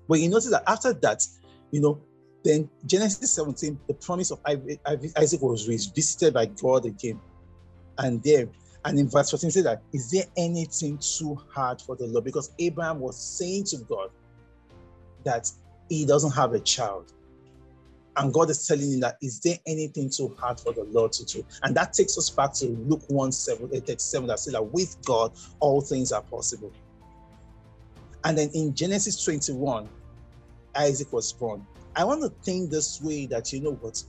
But 0.08 0.20
you 0.20 0.30
notice 0.30 0.52
that 0.52 0.64
after 0.68 0.94
that, 0.94 1.24
you 1.72 1.82
know, 1.82 2.02
then 2.44 2.70
Genesis 2.86 3.36
17, 3.36 3.80
the 3.88 3.94
promise 3.94 4.32
of 4.32 4.40
Isaac 4.46 5.42
was 5.42 5.66
visited 5.96 6.34
by 6.34 6.46
God 6.48 6.86
again. 6.86 7.20
And 7.98 8.22
there, 8.24 8.48
and 8.86 9.00
in 9.00 9.08
verse 9.08 9.32
14, 9.32 9.52
says 9.52 9.64
that, 9.64 9.82
is 9.94 10.12
there 10.12 10.26
anything 10.38 10.98
too 10.98 11.40
hard 11.50 11.82
for 11.82 11.96
the 11.96 12.06
Lord? 12.08 12.26
Because 12.26 12.52
Abraham 12.60 13.00
was 13.00 13.18
saying 13.18 13.66
to 13.66 13.78
God 13.78 14.10
that 15.24 15.50
he 15.90 16.06
doesn't 16.06 16.32
have 16.32 16.54
a 16.54 16.60
child. 16.60 17.14
And 18.16 18.34
God 18.34 18.50
is 18.50 18.68
telling 18.68 18.92
him 18.92 19.00
that, 19.00 19.18
is 19.22 19.40
there 19.40 19.58
anything 19.66 20.10
too 20.10 20.36
hard 20.40 20.60
for 20.60 20.74
the 20.74 20.84
Lord 20.84 21.14
to 21.14 21.26
do? 21.26 21.46
And 21.64 21.76
that 21.76 21.94
takes 21.94 22.18
us 22.18 22.30
back 22.30 22.54
to 22.56 22.68
Luke 22.68 23.04
1 23.08 23.32
7, 23.32 23.66
uh, 23.66 23.80
37 23.80 24.28
that 24.28 24.40
says 24.40 24.54
that 24.54 24.64
with 24.64 24.98
God, 25.06 25.32
all 25.60 25.82
things 25.82 26.12
are 26.12 26.22
possible. 26.22 26.72
And 28.26 28.38
then 28.38 28.50
in 28.54 28.76
Genesis 28.76 29.24
21, 29.24 29.90
Isaac 30.76 31.12
was 31.12 31.34
born. 31.34 31.66
I 31.96 32.04
want 32.04 32.22
to 32.22 32.30
think 32.44 32.70
this 32.70 33.02
way 33.02 33.26
that, 33.28 33.52
you 33.54 33.62
know 33.62 33.74
what? 33.74 34.04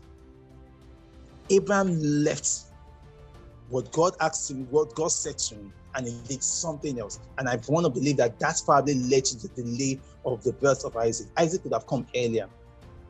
Abraham 1.50 1.99
left 2.00 2.64
what 3.68 3.90
God 3.92 4.14
asked 4.21 4.50
him, 4.50 4.66
what 4.71 4.94
God 4.94 5.09
said 5.09 5.38
to 5.38 5.54
him, 5.56 5.73
and 5.94 6.06
he 6.06 6.14
did 6.28 6.42
something 6.42 6.99
else. 6.99 7.21
And 7.38 7.49
I 7.49 7.59
want 7.68 7.85
to 7.87 7.90
believe 7.90 8.16
that 8.18 8.38
that's 8.38 8.62
probably 8.62 8.94
led 8.94 9.25
to 9.26 9.37
the 9.37 9.62
delay 9.62 10.00
of 10.25 10.42
the 10.42 10.52
birth 10.52 10.85
of 10.85 10.97
Isaac. 10.97 11.28
Isaac 11.37 11.62
could 11.62 11.73
have 11.73 11.87
come 11.87 12.06
earlier. 12.14 12.49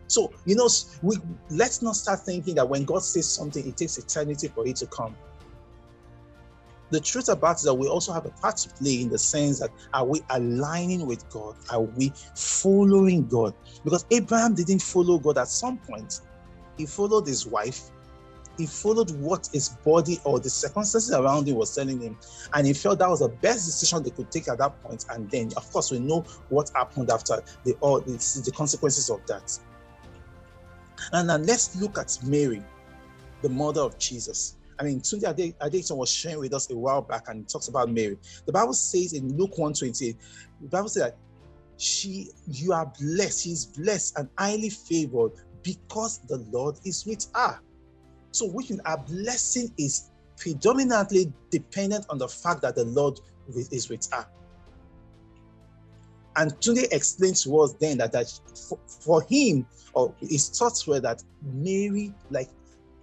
So, 0.07 0.33
you 0.45 0.55
know, 0.55 0.69
we 1.03 1.17
let's 1.51 1.83
not 1.83 1.97
start 1.97 2.21
thinking 2.21 2.55
that 2.57 2.69
when 2.69 2.85
God 2.85 3.03
says 3.03 3.29
something, 3.29 3.67
it 3.67 3.77
takes 3.77 3.99
eternity 3.99 4.49
for 4.49 4.67
it 4.67 4.77
to 4.77 4.87
come. 4.87 5.17
The 6.91 7.01
truth 7.01 7.29
about 7.29 7.53
it 7.53 7.57
is 7.57 7.63
that 7.65 7.75
we 7.75 7.89
also 7.89 8.13
have 8.13 8.27
a 8.27 8.31
part 8.31 8.57
to 8.59 8.69
play 8.69 9.01
in 9.01 9.09
the 9.09 9.19
sense 9.19 9.59
that 9.61 9.71
are 9.95 10.05
we 10.05 10.21
aligning 10.31 11.07
with 11.07 11.29
God? 11.31 11.57
Are 11.71 11.81
we 11.81 12.13
following 12.37 13.27
God? 13.27 13.55
Because 13.83 14.05
Abraham 14.11 14.55
didn't 14.55 14.83
follow 14.83 15.19
God 15.19 15.39
at 15.39 15.49
some 15.49 15.79
point. 15.79 16.21
He 16.77 16.87
followed 16.87 17.27
his 17.27 17.47
wife, 17.47 17.91
he 18.57 18.67
followed 18.67 19.11
what 19.13 19.49
his 19.53 19.71
body 19.85 20.21
or 20.25 20.39
the 20.39 20.51
circumstances 20.51 21.13
around 21.13 21.49
him 21.49 21.57
was 21.57 21.75
telling 21.75 22.01
him, 22.01 22.17
and 22.53 22.67
he 22.67 22.73
felt 22.73 22.99
that 23.01 23.09
was 23.09 23.21
the 23.21 23.29
best 23.29 23.67
decision 23.67 24.03
they 24.03 24.11
could 24.11 24.31
take 24.31 24.49
at 24.49 24.59
that 24.59 24.81
point. 24.83 25.05
And 25.11 25.31
then, 25.31 25.51
of 25.57 25.71
course, 25.73 25.91
we 25.91 25.99
know 25.99 26.25
what 26.49 26.71
happened 26.75 27.11
after 27.11 27.43
the 27.65 27.75
all 27.81 28.01
the, 28.01 28.13
the 28.45 28.53
consequences 28.55 29.11
of 29.11 29.25
that. 29.27 29.59
And 31.13 31.29
now 31.29 31.37
let's 31.37 31.81
look 31.81 31.99
at 31.99 32.17
Mary, 32.25 32.63
the 33.43 33.49
mother 33.49 33.81
of 33.81 33.99
Jesus. 33.99 34.57
I 34.79 34.85
mean, 34.85 35.01
Tunde 35.01 35.55
Adekson 35.59 35.97
was 35.97 36.11
sharing 36.11 36.41
with 36.41 36.55
us 36.55 36.71
a 36.71 36.77
while 36.77 37.03
back, 37.03 37.29
and 37.29 37.49
talks 37.49 37.69
about 37.69 37.91
Mary. 37.91 38.17
The 38.47 38.53
Bible 38.53 38.75
says 38.75 39.13
in 39.13 39.37
Luke 39.37 39.57
1:20, 39.57 40.17
the 40.61 40.69
Bible 40.69 40.89
says 40.89 41.03
that 41.03 41.17
she, 41.77 42.31
you 42.47 42.73
are 42.73 42.93
blessed, 43.01 43.45
she's 43.45 43.67
blessed 43.67 44.19
and 44.19 44.29
highly 44.39 44.71
favored 44.71 45.33
because 45.63 46.19
the 46.29 46.39
Lord 46.53 46.77
is 46.85 47.05
with 47.05 47.27
her. 47.35 47.61
So, 48.35 48.49
which 48.49 48.71
means 48.71 48.83
our 48.85 48.99
blessing 48.99 49.73
is 49.79 50.11
predominantly 50.39 51.33
dependent 51.53 52.05
on 52.11 52.19
the 52.19 52.29
fact 52.29 52.63
that 52.63 52.75
the 52.75 52.85
Lord 52.85 53.19
is 53.57 53.89
with 53.89 54.07
her. 54.13 54.27
And 56.37 56.51
Tunde 56.55 56.93
explained 56.93 57.37
to 57.37 57.61
us 57.61 57.75
then 57.81 57.99
that, 57.99 58.11
that 58.11 58.27
for, 58.69 58.79
for 59.05 59.23
him, 59.23 59.65
or 59.95 60.13
his 60.21 60.49
thoughts 60.49 60.85
were 60.85 60.99
that 60.99 61.23
Mary, 61.45 62.13
like 62.29 62.51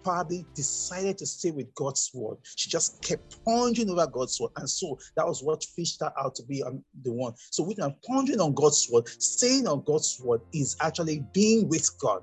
probably 0.04 0.46
decided 0.54 1.18
to 1.20 1.26
stay 1.26 1.52
with 1.52 1.74
God's 1.76 2.12
word. 2.14 2.36
She 2.58 2.70
just 2.70 3.02
kept 3.02 3.38
pondering 3.46 3.90
over 3.90 4.08
God's 4.08 4.38
word. 4.38 4.52
And 4.58 4.70
so 4.70 5.00
that 5.16 5.26
was 5.26 5.42
what 5.42 5.64
fished 5.64 6.02
her 6.02 6.12
out 6.20 6.36
to 6.36 6.44
be 6.44 6.62
um, 6.62 6.84
the 7.04 7.14
one. 7.14 7.34
So 7.52 7.64
we 7.64 7.76
can 7.76 7.96
pondering 8.06 8.42
on 8.42 8.54
God's 8.54 8.86
word, 8.92 9.08
staying 9.08 9.66
on 9.66 9.84
God's 9.86 10.20
word 10.22 10.42
is 10.54 10.76
actually 10.82 11.24
being 11.34 11.70
with 11.70 11.90
God 12.02 12.22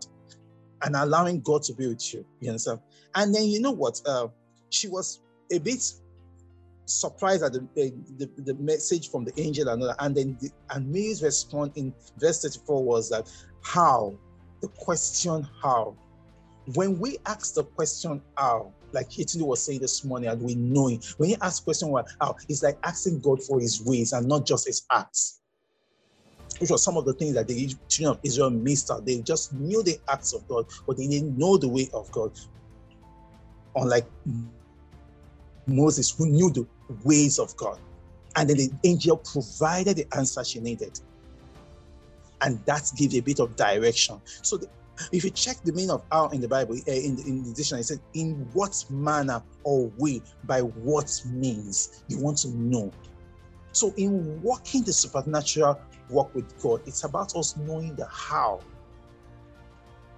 and 0.85 0.95
allowing 0.95 1.41
God 1.41 1.63
to 1.65 1.75
be 1.75 1.87
with 1.87 2.13
you. 2.13 2.25
You 2.41 2.51
understand? 2.51 2.81
And 3.15 3.35
then 3.35 3.45
you 3.45 3.61
know 3.61 3.73
what? 3.73 4.01
Uh, 4.07 4.29
she 4.71 4.89
was 4.89 5.21
a 5.51 5.59
bit 5.59 5.83
surprised 6.89 7.43
at 7.43 7.53
the, 7.53 7.67
the, 7.75 8.31
the, 8.39 8.55
message 8.55 9.11
from 9.11 9.25
the 9.25 9.33
angel 9.39 9.69
and, 9.69 9.83
and 9.99 10.17
then 10.17 10.39
the, 10.41 10.51
and 10.71 10.91
Mary's 10.91 11.23
response 11.23 11.77
in 11.77 11.93
verse 12.19 12.43
34 12.43 12.85
was 12.85 13.11
that 13.11 13.31
how? 13.63 14.15
The 14.63 14.69
question 14.69 15.47
how? 15.63 15.97
When 16.75 16.99
we 16.99 17.19
ask 17.27 17.55
the 17.55 17.65
question 17.65 18.23
how? 18.37 18.73
Like 18.93 19.13
Hitler 19.13 19.45
was 19.45 19.63
saying 19.63 19.81
this 19.81 20.05
morning 20.05 20.31
and 20.31 20.41
we 20.41 20.55
know 20.55 20.89
it. 20.89 21.05
When 21.19 21.31
you 21.31 21.37
ask 21.43 21.63
question 21.63 21.95
how? 22.21 22.37
It's 22.49 22.63
like 22.63 22.79
asking 22.85 23.21
God 23.21 23.43
for 23.43 23.61
his 23.61 23.85
ways 23.85 24.13
and 24.13 24.27
not 24.27 24.47
just 24.47 24.67
his 24.67 24.87
acts. 24.91 25.41
Which 26.59 26.71
was 26.71 26.83
some 26.83 26.97
of 26.97 27.05
the 27.05 27.13
things 27.13 27.35
that 27.35 27.47
the 27.47 27.73
children 27.89 28.17
of 28.17 28.21
Israel 28.25 28.51
missed 28.51 28.91
out. 28.91 29.07
They 29.07 29.21
just 29.21 29.53
knew 29.53 29.83
the 29.83 29.99
acts 30.09 30.33
of 30.33 30.47
God, 30.49 30.67
but 30.87 30.97
they 30.97 31.07
didn't 31.07 31.39
know 31.39 31.57
the 31.57 31.69
way 31.69 31.89
of 31.95 32.11
God. 32.11 32.33
Unlike 33.77 34.07
Moses, 35.67 36.11
who 36.11 36.27
knew 36.27 36.51
the 36.51 36.67
ways 37.05 37.39
of 37.39 37.57
God. 37.57 37.79
And 38.37 38.49
then 38.49 38.57
the 38.57 38.71
angel 38.85 39.17
provided 39.19 39.97
the 39.97 40.07
answer 40.17 40.45
she 40.45 40.61
needed. 40.61 41.01
And 42.41 42.65
that 42.67 42.91
gives 42.97 43.17
a 43.17 43.21
bit 43.21 43.41
of 43.41 43.57
direction. 43.57 44.21
So 44.43 44.57
the, 44.59 44.69
if 45.13 45.25
you 45.25 45.31
check 45.31 45.57
the 45.65 45.73
meaning 45.73 45.91
of 45.91 46.03
how 46.11 46.29
in 46.29 46.41
the 46.41 46.49
Bible, 46.49 46.77
uh, 46.77 46.93
in, 46.93 47.17
the, 47.17 47.23
in 47.23 47.43
the 47.43 47.53
dictionary, 47.53 47.81
it 47.81 47.87
says, 47.87 48.01
in 48.15 48.49
what 48.53 48.85
manner 48.91 49.43
or 49.65 49.91
way, 49.99 50.21
by 50.45 50.61
what 50.61 51.23
means 51.27 52.03
you 52.09 52.19
want 52.21 52.39
to 52.39 52.49
know. 52.49 52.93
So 53.73 53.93
in 53.97 54.41
walking 54.43 54.83
the 54.83 54.93
supernatural 54.93 55.81
walk 56.09 56.35
with 56.35 56.61
God, 56.61 56.81
it's 56.87 57.05
about 57.05 57.37
us 57.37 57.57
knowing 57.57 57.95
the 57.97 58.07
how. 58.07 58.61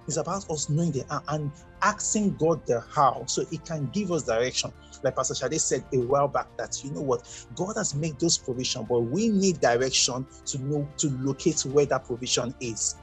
It's 0.07 0.17
about 0.17 0.49
us 0.49 0.69
knowing 0.69 0.91
the 0.91 1.05
how 1.09 1.21
and 1.27 1.51
asking 1.81 2.35
God 2.35 2.65
the 2.65 2.81
how 2.93 3.25
so 3.25 3.45
He 3.45 3.57
can 3.57 3.89
give 3.93 4.11
us 4.11 4.23
direction. 4.23 4.71
Like 5.03 5.15
Pastor 5.15 5.35
Shade 5.35 5.59
said 5.59 5.83
a 5.93 5.97
while 5.97 6.27
back, 6.27 6.47
that 6.57 6.83
you 6.83 6.91
know 6.91 7.01
what, 7.01 7.45
God 7.55 7.73
has 7.77 7.95
made 7.95 8.19
those 8.19 8.37
provision, 8.37 8.85
but 8.87 8.99
we 8.99 9.29
need 9.29 9.59
direction 9.59 10.25
to 10.45 10.59
know 10.59 10.87
to 10.97 11.09
locate 11.21 11.61
where 11.65 11.85
that 11.87 12.05
provision 12.05 12.53
is. 12.59 12.95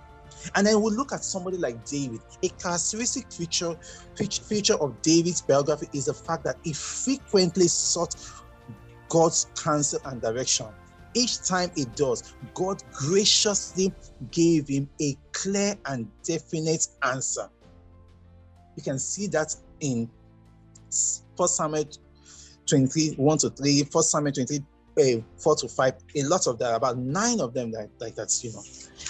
And 0.54 0.66
then 0.66 0.80
we'll 0.80 0.94
look 0.94 1.12
at 1.12 1.24
somebody 1.24 1.56
like 1.56 1.84
David. 1.84 2.20
A 2.44 2.48
characteristic 2.48 3.32
feature, 3.32 3.76
feature 4.14 4.74
of 4.74 5.00
David's 5.02 5.40
biography 5.40 5.88
is 5.92 6.06
the 6.06 6.14
fact 6.14 6.44
that 6.44 6.56
he 6.62 6.72
frequently 6.72 7.66
sought 7.68 8.14
God's 9.08 9.48
counsel 9.60 10.00
and 10.04 10.20
direction. 10.20 10.66
Each 11.14 11.42
time 11.42 11.70
he 11.74 11.86
does, 11.96 12.34
God 12.54 12.82
graciously 12.92 13.92
gave 14.30 14.68
him 14.68 14.88
a 15.00 15.16
clear 15.32 15.76
and 15.86 16.08
definite 16.22 16.86
answer. 17.02 17.48
You 18.78 18.84
can 18.84 19.00
see 19.00 19.26
that 19.26 19.56
in 19.80 20.08
First 21.36 21.56
Samuel 21.56 21.84
23, 22.66 23.14
1 23.16 23.38
to 23.38 23.50
3, 23.50 23.82
1 23.90 24.02
Samuel 24.04 24.32
23, 24.32 25.16
uh, 25.18 25.20
4 25.36 25.56
to 25.56 25.68
5, 25.68 25.94
a 26.14 26.22
lot 26.22 26.46
of 26.46 26.60
that, 26.60 26.76
about 26.76 26.96
nine 26.96 27.40
of 27.40 27.52
them 27.54 27.72
like, 27.72 27.90
like 27.98 28.14
that, 28.14 28.32
you 28.40 28.52
know. 28.52 28.62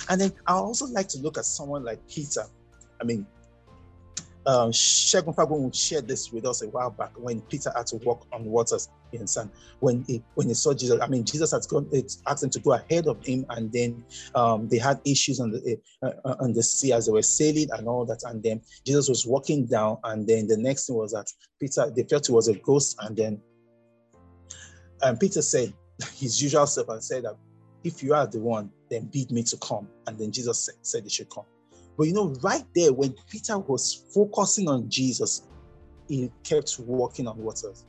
And 0.09 0.19
then 0.23 0.33
I 0.47 0.55
also 0.55 0.87
like 0.87 1.07
to 1.09 1.19
look 1.19 1.37
at 1.37 1.45
someone 1.45 1.85
like 1.85 2.01
Peter. 2.09 2.45
I 2.99 3.05
mean, 3.05 3.27
um, 4.49 4.71
Shegun 4.71 5.35
Fagun 5.37 5.75
shared 5.75 6.09
this 6.09 6.33
with 6.33 6.47
us 6.47 6.63
a 6.63 6.69
while 6.69 6.89
back 6.89 7.11
when 7.19 7.43
Peter 7.43 7.71
had 7.77 7.87
to 7.89 7.97
walk 7.97 8.27
on 8.33 8.45
waters 8.47 8.89
in 9.13 9.27
sand. 9.27 9.51
When 9.81 10.05
he 10.07 10.25
when 10.35 10.49
he 10.49 10.55
saw 10.55 10.73
Jesus, 10.73 10.99
I 11.03 11.07
mean, 11.07 11.27
Jesus 11.27 11.53
had 11.53 11.61
gone, 11.69 11.87
it 11.93 12.11
asked 12.27 12.45
him 12.45 12.51
to 12.51 12.61
go 12.61 12.73
ahead 12.73 13.07
of 13.09 13.19
him, 13.23 13.45
and 13.51 13.71
then 13.71 14.03
um, 14.35 14.67
they 14.69 14.79
had 14.79 15.01
issues 15.05 15.39
on 15.39 15.51
the 15.51 15.79
uh, 16.03 16.13
uh, 16.25 16.37
on 16.41 16.55
the 16.55 16.63
sea 16.63 16.95
as 16.95 17.07
they 17.07 17.13
were 17.13 17.21
sailing 17.21 17.69
and 17.73 17.87
all 17.87 18.07
that. 18.07 18.23
And 18.25 18.43
then 18.43 18.63
Jesus 18.87 19.07
was 19.07 19.27
walking 19.27 19.67
down, 19.67 19.99
and 20.05 20.27
then 20.27 20.47
the 20.47 20.57
next 20.57 20.87
thing 20.87 20.97
was 20.97 21.13
that 21.13 21.31
Peter 21.61 21.93
they 21.95 22.05
felt 22.05 22.27
it 22.27 22.33
was 22.33 22.49
a 22.49 22.55
ghost, 22.55 22.97
and 23.01 23.15
then 23.15 23.43
and 25.03 25.21
Peter 25.21 25.43
said 25.43 25.75
his 26.17 26.43
usual 26.43 26.67
self 26.67 26.89
and 26.89 27.05
said 27.05 27.25
that 27.25 27.37
if 27.85 28.03
you 28.03 28.15
are 28.15 28.27
the 28.27 28.41
one, 28.41 28.71
then 28.91 29.11
bid 29.13 29.31
me 29.31 29.43
to 29.43 29.59
come. 29.59 29.89
And 30.07 30.19
then 30.19 30.33
Jesus 30.33 30.65
said, 30.65 30.75
said 30.83 31.05
he 31.05 31.11
should 31.11 31.29
come. 31.29 31.45
But 31.99 32.07
you 32.07 32.13
know, 32.13 32.33
right 32.43 32.65
there, 32.77 32.93
when 32.93 33.13
Peter 33.29 33.59
was 33.59 34.05
focusing 34.15 34.69
on 34.69 34.89
Jesus, 34.89 35.43
he 36.07 36.31
kept 36.45 36.79
walking 36.79 37.27
on 37.27 37.37
waters. 37.37 37.85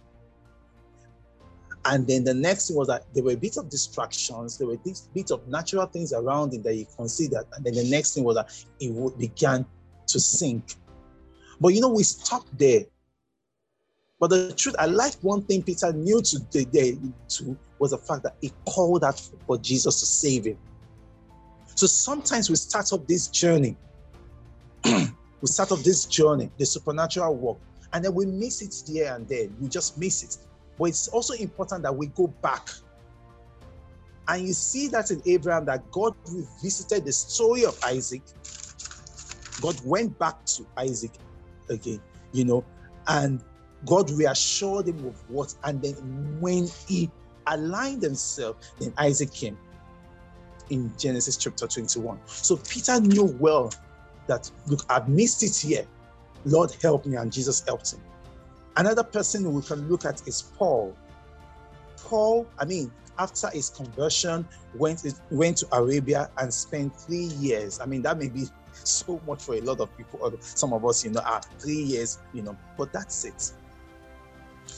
And 1.85 2.07
then 2.07 2.23
the 2.23 2.33
next 2.33 2.67
thing 2.67 2.77
was 2.77 2.87
that 2.87 3.05
there 3.13 3.23
were 3.23 3.31
a 3.31 3.37
bit 3.37 3.57
of 3.57 3.69
distractions, 3.69 4.57
there 4.57 4.67
were 4.67 4.79
this 4.83 5.09
bit 5.13 5.29
of 5.29 5.47
natural 5.47 5.85
things 5.85 6.11
around 6.11 6.53
him 6.53 6.63
that 6.63 6.73
he 6.73 6.87
considered. 6.97 7.45
And 7.53 7.63
then 7.63 7.75
the 7.75 7.87
next 7.89 8.15
thing 8.15 8.23
was 8.23 8.35
that 8.35 8.51
he 8.79 8.91
began 9.17 9.63
to 10.07 10.19
sink. 10.19 10.73
But 11.61 11.69
you 11.69 11.81
know, 11.81 11.89
we 11.89 12.01
stopped 12.01 12.57
there. 12.57 12.85
But 14.19 14.31
the 14.31 14.53
truth, 14.57 14.75
I 14.79 14.87
like 14.87 15.13
one 15.21 15.43
thing 15.43 15.61
Peter 15.61 15.93
knew 15.93 16.21
today 16.21 16.97
too 17.27 17.55
was 17.77 17.91
the 17.91 17.99
fact 17.99 18.23
that 18.23 18.35
he 18.41 18.51
called 18.67 19.03
out 19.03 19.21
for 19.45 19.57
Jesus 19.59 19.99
to 19.99 20.05
save 20.07 20.45
him. 20.45 20.57
So 21.75 21.85
sometimes 21.85 22.49
we 22.49 22.55
start 22.55 22.91
up 22.91 23.07
this 23.07 23.27
journey 23.27 23.77
we 24.85 25.47
start 25.47 25.71
off 25.71 25.83
this 25.83 26.05
journey, 26.05 26.49
the 26.57 26.65
supernatural 26.65 27.35
work, 27.35 27.57
and 27.93 28.03
then 28.03 28.13
we 28.13 28.25
miss 28.25 28.61
it 28.61 28.75
here 28.89 29.13
and 29.13 29.27
there. 29.27 29.47
We 29.59 29.67
just 29.67 29.97
miss 29.97 30.23
it. 30.23 30.37
But 30.77 30.85
it's 30.85 31.07
also 31.09 31.33
important 31.33 31.83
that 31.83 31.95
we 31.95 32.07
go 32.07 32.27
back. 32.27 32.69
And 34.27 34.47
you 34.47 34.53
see 34.53 34.87
that 34.89 35.11
in 35.11 35.21
Abraham, 35.25 35.65
that 35.65 35.89
God 35.91 36.13
revisited 36.31 37.05
the 37.05 37.11
story 37.11 37.65
of 37.65 37.77
Isaac. 37.83 38.21
God 39.59 39.75
went 39.83 40.17
back 40.19 40.45
to 40.45 40.65
Isaac 40.77 41.11
again, 41.69 42.01
you 42.31 42.45
know, 42.45 42.63
and 43.07 43.43
God 43.85 44.11
reassured 44.11 44.87
him 44.87 45.05
of 45.05 45.29
what. 45.29 45.53
And 45.63 45.81
then 45.81 45.95
when 46.39 46.67
he 46.87 47.09
aligned 47.47 48.03
himself, 48.03 48.57
then 48.79 48.93
Isaac 48.97 49.33
came 49.33 49.57
in 50.69 50.93
Genesis 50.97 51.35
chapter 51.35 51.67
21. 51.67 52.19
So 52.27 52.57
Peter 52.57 52.99
knew 52.99 53.35
well 53.39 53.71
that, 54.29 54.49
look, 54.67 54.85
I've 54.89 55.09
missed 55.09 55.43
it 55.43 55.55
here. 55.55 55.85
Lord, 56.45 56.71
help 56.81 57.05
me. 57.05 57.17
And 57.17 57.31
Jesus 57.31 57.61
helped 57.67 57.93
him. 57.93 57.99
Another 58.77 59.03
person 59.03 59.53
we 59.53 59.61
can 59.61 59.89
look 59.89 60.05
at 60.05 60.25
is 60.27 60.41
Paul. 60.57 60.95
Paul, 61.97 62.47
I 62.57 62.65
mean, 62.65 62.91
after 63.17 63.49
his 63.49 63.69
conversion, 63.69 64.47
went, 64.75 65.03
went 65.29 65.57
to 65.57 65.67
Arabia 65.75 66.31
and 66.37 66.53
spent 66.53 66.95
three 66.95 67.29
years. 67.39 67.81
I 67.81 67.85
mean, 67.85 68.01
that 68.03 68.17
may 68.17 68.29
be 68.29 68.45
so 68.71 69.19
much 69.27 69.43
for 69.43 69.55
a 69.55 69.61
lot 69.61 69.81
of 69.81 69.95
people, 69.97 70.19
or 70.21 70.31
some 70.39 70.71
of 70.71 70.85
us, 70.85 71.03
you 71.03 71.11
know, 71.11 71.21
are 71.21 71.41
three 71.59 71.81
years, 71.81 72.19
you 72.33 72.41
know, 72.41 72.57
but 72.77 72.93
that's 72.93 73.25
it. 73.25 73.51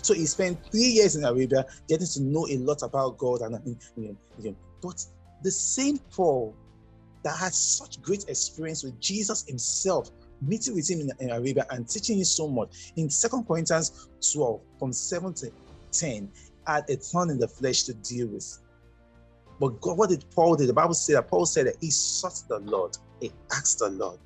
So 0.02 0.14
he 0.14 0.26
spent 0.26 0.58
three 0.72 0.82
years 0.82 1.16
in 1.16 1.24
Arabia, 1.24 1.66
getting 1.88 2.08
to 2.08 2.22
know 2.24 2.48
a 2.50 2.58
lot 2.58 2.82
about 2.82 3.18
God, 3.18 3.42
and 3.42 3.60
you 3.96 4.04
know, 4.08 4.18
you 4.40 4.50
know, 4.52 4.56
but 4.82 5.06
the 5.44 5.52
same 5.52 6.00
Paul 6.10 6.56
that 7.24 7.38
had 7.38 7.54
such 7.54 8.02
great 8.02 8.26
experience 8.28 8.84
with 8.84 9.00
Jesus 9.00 9.46
himself, 9.48 10.10
meeting 10.42 10.76
with 10.76 10.90
him 10.90 11.02
in, 11.02 11.12
in 11.20 11.30
Arabia 11.30 11.66
and 11.70 11.88
teaching 11.88 12.18
him 12.18 12.26
so 12.26 12.48
much. 12.48 12.94
In 12.96 13.10
Second 13.10 13.46
Corinthians 13.46 14.10
12, 14.34 14.62
from 14.80 14.94
7 14.94 15.34
to 15.36 15.52
10, 15.94 16.32
had 16.66 16.90
a 16.90 16.96
thorn 16.96 17.30
in 17.30 17.40
the 17.40 17.48
flesh 17.48 17.84
to 17.84 17.94
deal 17.94 18.28
with. 18.28 18.60
But 19.60 19.80
God, 19.82 19.98
what 19.98 20.10
did 20.10 20.26
Paul 20.34 20.56
do? 20.56 20.66
The 20.66 20.74
Bible 20.74 20.96
said 20.96 21.18
that 21.18 21.28
Paul 21.28 21.46
said 21.46 21.68
that 21.68 21.76
he 21.82 21.92
sought 21.92 22.40
the 22.50 22.60
Lord, 22.60 22.98
he 23.20 23.32
asked 23.52 23.80
the 23.80 23.90
Lord. 23.90 24.20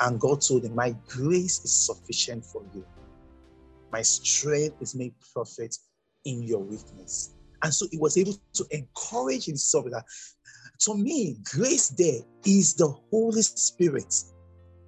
And 0.00 0.20
God 0.20 0.42
told 0.42 0.64
him, 0.64 0.74
My 0.74 0.94
grace 1.08 1.64
is 1.64 1.86
sufficient 1.86 2.44
for 2.44 2.62
you. 2.74 2.84
My 3.90 4.02
strength 4.02 4.76
is 4.82 4.94
made 4.94 5.14
perfect 5.34 5.78
in 6.24 6.42
your 6.42 6.58
weakness. 6.58 7.34
And 7.62 7.72
so 7.72 7.86
he 7.90 7.96
was 7.96 8.18
able 8.18 8.34
to 8.54 8.66
encourage 8.70 9.46
himself 9.46 9.86
that 9.86 10.04
to 10.80 10.94
me, 10.96 11.36
grace 11.54 11.88
there 11.88 12.20
is 12.44 12.74
the 12.74 12.88
Holy 13.10 13.42
Spirit. 13.42 14.14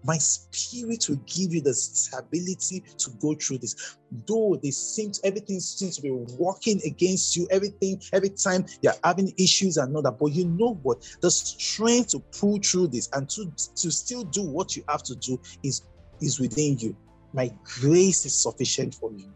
My 0.04 0.18
spirit 0.18 1.08
will 1.08 1.20
give 1.26 1.52
you 1.52 1.60
the 1.60 1.74
stability 1.74 2.84
to 2.96 3.10
go 3.20 3.34
through 3.34 3.58
this. 3.58 3.96
Though 4.26 4.58
they 4.62 4.70
seem 4.70 5.10
everything 5.24 5.58
seems 5.58 5.96
to 5.96 6.02
be 6.02 6.10
working 6.10 6.80
against 6.86 7.36
you, 7.36 7.48
everything, 7.50 8.00
every 8.12 8.28
time 8.30 8.66
you're 8.82 8.92
having 9.02 9.32
issues 9.36 9.78
and 9.78 9.94
all 9.96 10.02
that. 10.02 10.18
But 10.18 10.26
you 10.26 10.46
know 10.46 10.78
what? 10.82 11.04
The 11.22 11.30
strength 11.30 12.10
to 12.10 12.20
pull 12.20 12.60
through 12.60 12.88
this 12.88 13.08
and 13.14 13.28
to, 13.30 13.50
to 13.76 13.90
still 13.90 14.22
do 14.22 14.42
what 14.42 14.76
you 14.76 14.84
have 14.88 15.02
to 15.04 15.16
do 15.16 15.40
is, 15.64 15.82
is 16.20 16.38
within 16.38 16.78
you. 16.78 16.96
My 17.32 17.50
grace 17.64 18.24
is 18.24 18.40
sufficient 18.40 18.94
for 18.94 19.12
you. 19.12 19.32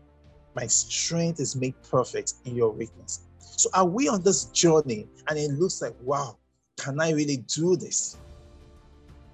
My 0.54 0.66
strength 0.66 1.40
is 1.40 1.56
made 1.56 1.74
perfect 1.90 2.34
in 2.44 2.54
your 2.54 2.70
weakness. 2.70 3.26
So 3.38 3.70
are 3.74 3.86
we 3.86 4.08
on 4.08 4.22
this 4.22 4.44
journey 4.46 5.08
and 5.28 5.38
it 5.38 5.50
looks 5.50 5.82
like, 5.82 5.94
wow, 6.02 6.38
can 6.80 7.00
I 7.00 7.10
really 7.10 7.38
do 7.46 7.76
this? 7.76 8.16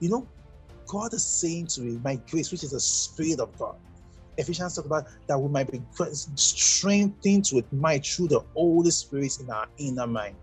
You 0.00 0.10
know, 0.10 0.28
God 0.88 1.14
is 1.14 1.24
saying 1.24 1.68
to 1.68 1.80
me, 1.80 2.00
my 2.02 2.16
grace, 2.28 2.50
which 2.50 2.64
is 2.64 2.72
the 2.72 2.80
Spirit 2.80 3.40
of 3.40 3.56
God. 3.56 3.76
Ephesians 4.36 4.74
talk 4.74 4.84
about 4.84 5.06
that 5.28 5.38
we 5.38 5.48
might 5.48 5.70
be 5.70 5.80
strengthened 6.34 7.48
with 7.52 7.72
might 7.72 8.04
through 8.04 8.28
the 8.28 8.40
Holy 8.54 8.90
Spirit 8.90 9.38
in 9.40 9.48
our 9.50 9.66
inner 9.78 10.06
mind. 10.06 10.36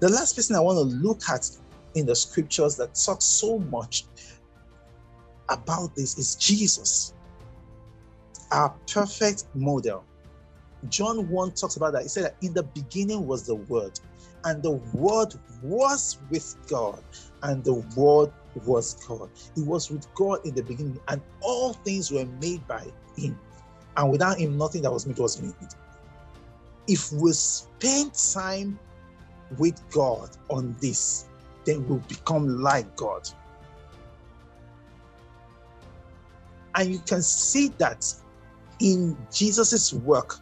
The 0.00 0.08
last 0.08 0.36
person 0.36 0.56
I 0.56 0.60
want 0.60 0.76
to 0.76 0.96
look 0.96 1.22
at 1.30 1.48
in 1.94 2.04
the 2.04 2.14
scriptures 2.14 2.76
that 2.76 2.94
talks 2.94 3.24
so 3.24 3.58
much 3.58 4.04
about 5.48 5.94
this 5.94 6.18
is 6.18 6.34
Jesus, 6.34 7.14
our 8.50 8.74
perfect 8.92 9.44
model. 9.54 10.04
John 10.88 11.28
1 11.28 11.52
talks 11.52 11.76
about 11.76 11.92
that. 11.92 12.02
He 12.02 12.08
said 12.08 12.24
that 12.24 12.36
in 12.42 12.52
the 12.52 12.64
beginning 12.64 13.26
was 13.26 13.46
the 13.46 13.54
Word, 13.54 13.98
and 14.44 14.62
the 14.62 14.72
Word 14.94 15.34
was 15.62 16.18
with 16.30 16.56
God, 16.68 17.02
and 17.42 17.62
the 17.64 17.74
Word 17.96 18.32
was 18.64 18.94
God. 19.06 19.30
He 19.54 19.62
was 19.62 19.90
with 19.90 20.06
God 20.14 20.40
in 20.44 20.54
the 20.54 20.62
beginning, 20.62 21.00
and 21.08 21.22
all 21.40 21.74
things 21.74 22.10
were 22.10 22.26
made 22.40 22.66
by 22.66 22.84
Him. 23.16 23.38
And 23.96 24.10
without 24.10 24.38
Him, 24.38 24.56
nothing 24.58 24.82
that 24.82 24.92
was 24.92 25.06
made 25.06 25.18
was 25.18 25.40
made. 25.40 25.54
If 26.88 27.12
we 27.12 27.32
spend 27.32 28.12
time 28.14 28.78
with 29.58 29.80
God 29.90 30.30
on 30.50 30.76
this, 30.80 31.28
then 31.64 31.86
we'll 31.86 32.02
become 32.08 32.60
like 32.60 32.96
God. 32.96 33.28
And 36.74 36.90
you 36.90 36.98
can 37.00 37.22
see 37.22 37.68
that 37.78 38.12
in 38.80 39.16
Jesus' 39.32 39.92
work, 39.92 40.36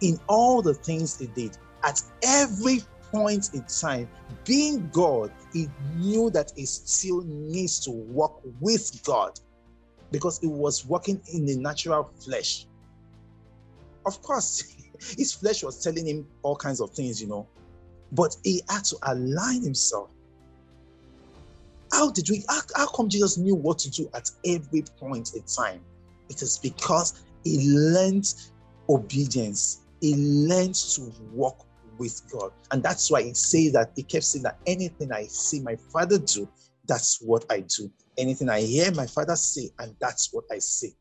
in 0.00 0.20
all 0.28 0.62
the 0.62 0.74
things 0.74 1.18
He 1.18 1.26
did, 1.28 1.56
at 1.82 2.00
every 2.22 2.80
point 3.12 3.50
in 3.54 3.62
time, 3.64 4.08
being 4.44 4.88
God, 4.92 5.30
he 5.52 5.68
knew 5.96 6.30
that 6.30 6.52
he 6.56 6.64
still 6.66 7.22
needs 7.22 7.78
to 7.80 7.90
work 7.90 8.32
with 8.60 9.02
God 9.04 9.38
because 10.10 10.38
he 10.40 10.46
was 10.46 10.84
working 10.86 11.20
in 11.32 11.46
the 11.46 11.56
natural 11.56 12.10
flesh. 12.24 12.66
Of 14.06 14.20
course, 14.22 14.74
his 15.16 15.32
flesh 15.32 15.62
was 15.62 15.82
telling 15.82 16.06
him 16.06 16.26
all 16.42 16.56
kinds 16.56 16.80
of 16.80 16.90
things, 16.90 17.20
you 17.20 17.28
know, 17.28 17.46
but 18.12 18.34
he 18.42 18.62
had 18.68 18.84
to 18.84 18.96
align 19.04 19.62
himself. 19.62 20.10
How 21.92 22.10
did 22.10 22.30
we, 22.30 22.42
how, 22.48 22.60
how 22.74 22.86
come 22.86 23.10
Jesus 23.10 23.36
knew 23.36 23.54
what 23.54 23.78
to 23.80 23.90
do 23.90 24.08
at 24.14 24.30
every 24.46 24.82
point 24.98 25.34
in 25.34 25.42
time? 25.42 25.84
It 26.30 26.40
is 26.40 26.58
because 26.58 27.22
he 27.44 27.68
learned 27.68 28.32
obedience, 28.88 29.82
he 30.00 30.16
learned 30.16 30.74
to 30.74 31.12
walk 31.32 31.66
with 31.98 32.20
God. 32.32 32.50
And 32.70 32.82
that's 32.82 33.10
why 33.10 33.22
he 33.22 33.34
says 33.34 33.72
that 33.72 33.92
he 33.96 34.02
kept 34.02 34.24
saying 34.24 34.44
that 34.44 34.58
anything 34.66 35.12
I 35.12 35.26
see 35.28 35.60
my 35.60 35.76
father 35.92 36.18
do, 36.18 36.48
that's 36.86 37.20
what 37.22 37.44
I 37.50 37.60
do. 37.60 37.90
Anything 38.18 38.48
I 38.48 38.60
hear 38.60 38.92
my 38.92 39.06
father 39.06 39.36
say, 39.36 39.70
and 39.78 39.94
that's 40.00 40.30
what 40.32 40.44
I 40.50 40.58
say. 40.58 40.92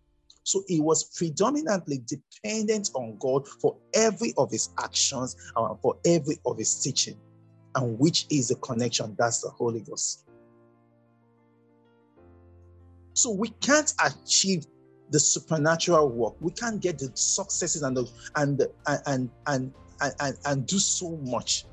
So 0.43 0.63
he 0.67 0.79
was 0.79 1.03
predominantly 1.15 2.01
dependent 2.07 2.89
on 2.95 3.17
God 3.19 3.47
for 3.61 3.77
every 3.93 4.33
of 4.37 4.51
his 4.51 4.69
actions 4.79 5.35
and 5.55 5.79
for 5.81 5.95
every 6.05 6.37
of 6.45 6.57
his 6.57 6.81
teaching. 6.81 7.19
And 7.75 7.97
which 7.99 8.25
is 8.29 8.49
the 8.49 8.55
connection? 8.55 9.15
That's 9.17 9.41
the 9.41 9.49
Holy 9.49 9.81
Ghost. 9.81 10.25
So 13.13 13.31
we 13.31 13.49
can't 13.61 13.93
achieve 14.03 14.65
the 15.09 15.19
supernatural 15.19 16.09
work. 16.09 16.35
We 16.39 16.51
can't 16.51 16.81
get 16.81 16.97
the 16.97 17.11
successes 17.13 17.83
and 17.83 17.95
the 17.95 18.09
and 18.35 18.57
the, 18.57 18.73
and 19.05 19.29
and 19.47 19.71
and, 20.01 20.13
and, 20.19 20.37
and 20.45 20.67
do 20.67 20.79
so 20.79 21.17
much 21.23 21.65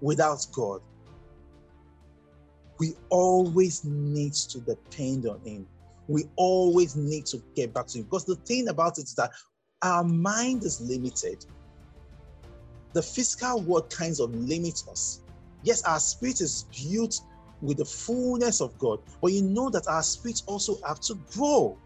without 0.00 0.46
God. 0.52 0.80
we 2.78 2.94
always 3.10 3.84
need 3.84 4.34
to 4.34 4.60
depend 4.60 5.26
on 5.26 5.40
Him. 5.42 5.66
We 6.08 6.24
always 6.36 6.96
need 6.96 7.26
to 7.26 7.42
get 7.54 7.72
back 7.72 7.86
to 7.88 7.98
Him 7.98 8.04
because 8.04 8.24
the 8.26 8.36
thing 8.36 8.68
about 8.68 8.98
it 8.98 9.04
is 9.04 9.14
that 9.14 9.32
our 9.82 10.04
mind 10.04 10.64
is 10.64 10.80
limited. 10.80 11.44
The 12.94 13.02
physical 13.02 13.62
world 13.62 13.90
kinds 13.90 14.20
of 14.20 14.34
limits 14.34 14.86
us. 14.88 15.22
Yes, 15.62 15.82
our 15.84 16.00
spirit 16.00 16.40
is 16.40 16.66
built 16.92 17.20
with 17.62 17.78
the 17.78 17.84
fullness 17.84 18.60
of 18.60 18.76
God, 18.78 19.00
but 19.22 19.32
you 19.32 19.42
know 19.42 19.70
that 19.70 19.86
our 19.88 20.02
spirit 20.02 20.42
also 20.46 20.76
have 20.86 21.00
to 21.00 21.14
grow. 21.32 21.78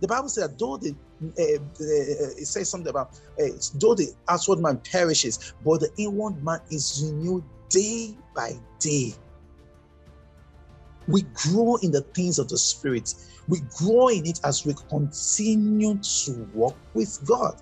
The 0.00 0.08
Bible 0.08 0.28
says 0.28 0.48
that 0.48 0.58
though 0.58 0.76
the 0.76 0.94
uh, 1.22 1.42
uh, 1.42 2.38
it 2.38 2.46
says 2.46 2.70
something 2.70 2.90
about 2.90 3.18
uh, 3.40 3.46
though 3.74 3.94
the 3.94 4.12
outward 4.28 4.60
man 4.60 4.80
perishes, 4.90 5.54
but 5.64 5.80
the 5.80 5.90
inward 5.98 6.42
man 6.44 6.60
is 6.70 7.02
renewed 7.04 7.44
day 7.68 8.16
by 8.34 8.52
day. 8.78 9.14
We 11.08 11.22
grow 11.22 11.76
in 11.76 11.90
the 11.90 12.02
things 12.02 12.38
of 12.38 12.48
the 12.48 12.58
Spirit. 12.58 13.14
We 13.48 13.60
grow 13.78 14.08
in 14.08 14.26
it 14.26 14.40
as 14.44 14.66
we 14.66 14.74
continue 14.88 15.98
to 15.98 16.48
walk 16.52 16.76
with 16.92 17.18
God. 17.26 17.60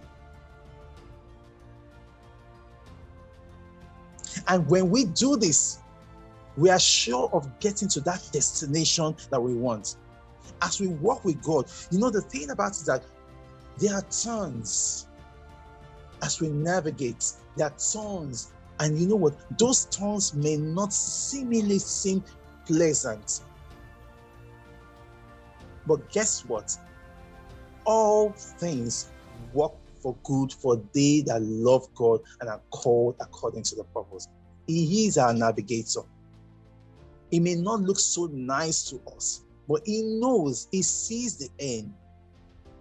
And 4.49 4.69
when 4.69 4.91
we 4.91 5.05
do 5.05 5.37
this, 5.37 5.79
we 6.57 6.71
are 6.71 6.79
sure 6.79 7.31
of 7.33 7.49
getting 7.61 7.89
to 7.89 8.01
that 8.01 8.29
destination 8.33 9.15
that 9.31 9.41
we 9.41 9.55
want. 9.55 9.97
As 10.63 10.81
we 10.81 10.89
walk 10.89 11.25
with 11.25 11.43
God, 11.43 11.67
you 11.91 11.99
know, 11.99 12.11
the 12.11 12.23
thing 12.23 12.51
about 12.51 12.73
it 12.73 12.77
is 12.77 12.85
that 12.87 13.05
there 13.79 13.95
are 13.95 14.03
turns 14.03 15.07
as 16.23 16.41
we 16.41 16.49
navigate, 16.49 17.25
there 17.57 17.67
are 17.69 17.77
turns. 17.93 18.53
And 18.79 18.99
you 18.99 19.07
know 19.07 19.17
what? 19.17 19.35
Those 19.59 19.87
turns 19.87 20.35
may 20.35 20.57
not 20.57 20.93
seemingly 20.93 21.79
seem 21.79 22.23
pleasant. 22.67 23.41
But 25.87 26.11
guess 26.11 26.45
what? 26.45 26.77
All 27.85 28.33
things 28.33 29.11
work 29.55 29.73
for 30.03 30.17
good 30.25 30.53
for 30.53 30.83
they 30.93 31.23
that 31.27 31.41
love 31.43 31.87
God 31.95 32.21
and 32.41 32.51
are 32.51 32.61
called 32.71 33.17
according 33.21 33.63
to 33.65 33.77
the 33.77 33.85
purpose. 33.85 34.29
He 34.67 35.07
is 35.07 35.17
our 35.17 35.33
navigator. 35.33 36.01
It 37.31 37.41
may 37.41 37.55
not 37.55 37.81
look 37.81 37.99
so 37.99 38.27
nice 38.33 38.85
to 38.91 39.01
us, 39.15 39.43
but 39.69 39.83
he 39.85 40.03
knows, 40.03 40.69
he 40.71 40.83
sees 40.83 41.37
the 41.37 41.49
end, 41.59 41.93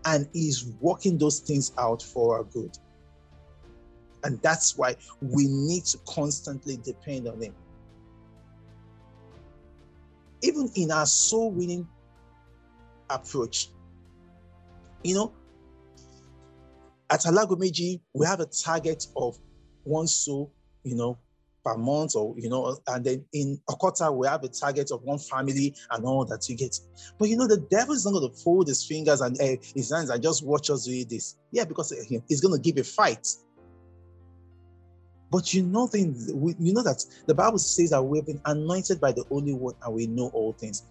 and 0.06 0.28
he's 0.34 0.66
working 0.80 1.18
those 1.18 1.40
things 1.40 1.72
out 1.78 2.02
for 2.02 2.38
our 2.38 2.44
good. 2.44 2.78
And 4.24 4.42
that's 4.42 4.78
why 4.78 4.96
we 5.22 5.48
need 5.48 5.86
to 5.86 6.00
constantly 6.08 6.78
depend 6.78 7.28
on 7.28 7.42
him. 7.42 7.54
Even 10.42 10.70
in 10.76 10.92
our 10.92 11.06
soul 11.06 11.52
winning 11.52 11.88
approach, 13.10 13.70
you 15.04 15.16
know, 15.16 15.32
at 17.10 17.22
Alagomeji, 17.22 18.02
we 18.14 18.26
have 18.26 18.40
a 18.40 18.46
target 18.46 19.08
of 19.16 19.38
one 19.84 20.08
soul, 20.08 20.52
you 20.84 20.96
know, 20.96 21.18
per 21.66 21.76
month 21.78 22.16
or 22.16 22.36
you 22.38 22.50
know 22.50 22.78
and 22.88 23.04
then 23.04 23.26
in 23.34 23.60
okota 23.70 24.16
we 24.16 24.28
have 24.28 24.44
a 24.44 24.48
target 24.48 24.92
of 24.92 25.02
one 25.04 25.18
family 25.18 25.76
and 25.92 26.06
all 26.06 26.24
that 26.26 26.48
you 26.48 26.56
get. 26.56 26.78
But 27.18 27.30
you 27.30 27.38
know 27.38 27.48
the 27.48 27.66
devil 27.72 27.96
is 27.96 28.06
not 28.06 28.12
going 28.12 28.30
to 28.30 28.38
fold 28.38 28.68
his 28.68 28.86
fingers 28.86 29.22
and 29.22 29.40
uh, 29.42 29.62
his 29.74 29.92
hands 29.92 30.10
and 30.10 30.22
just 30.22 30.46
watch 30.46 30.70
us 30.70 30.86
do 30.86 31.06
this. 31.06 31.38
Yeah 31.52 31.66
because 31.66 31.92
uh, 31.92 32.18
he's 32.28 32.42
going 32.42 32.54
to 32.54 32.62
give 32.62 32.80
a 32.80 32.88
fight. 32.88 33.28
But 35.32 35.54
you 35.54 35.64
know 35.64 35.88
things 35.88 36.30
you 36.30 36.74
know 36.74 36.84
that 36.84 37.04
the 37.26 37.34
bible 37.34 37.58
says 37.58 37.90
that 37.90 38.02
we've 38.02 38.26
been 38.26 38.42
anointed 38.46 39.02
by 39.02 39.12
the 39.12 39.26
only 39.32 39.54
one 39.54 39.74
and 39.84 39.94
we 39.94 40.08
know 40.08 40.30
all 40.34 40.54
things 40.54 40.84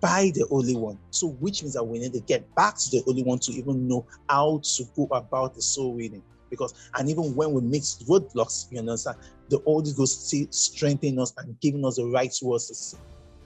by 0.00 0.30
the 0.34 0.46
only 0.50 0.76
one. 0.76 0.98
So 1.10 1.28
which 1.28 1.62
means 1.62 1.74
that 1.74 1.84
we 1.84 1.98
need 1.98 2.12
to 2.12 2.20
get 2.20 2.54
back 2.54 2.76
to 2.76 2.90
the 2.90 3.02
only 3.08 3.22
one 3.22 3.38
to 3.40 3.52
even 3.52 3.88
know 3.88 4.06
how 4.28 4.60
to 4.62 4.84
go 4.96 5.08
about 5.12 5.54
the 5.54 5.62
soul 5.62 5.94
winning 5.94 6.22
because 6.50 6.74
and 6.96 7.08
even 7.08 7.34
when 7.34 7.52
we 7.52 7.60
meet 7.60 7.82
roadblocks 8.08 8.66
you 8.70 8.78
understand 8.78 9.16
the 9.48 9.60
Holy 9.64 9.92
Ghost 9.96 10.26
still 10.28 10.46
strengthening 10.50 11.18
us 11.20 11.32
and 11.38 11.58
giving 11.60 11.84
us 11.84 11.96
the 11.96 12.06
right 12.06 12.34
words 12.42 12.98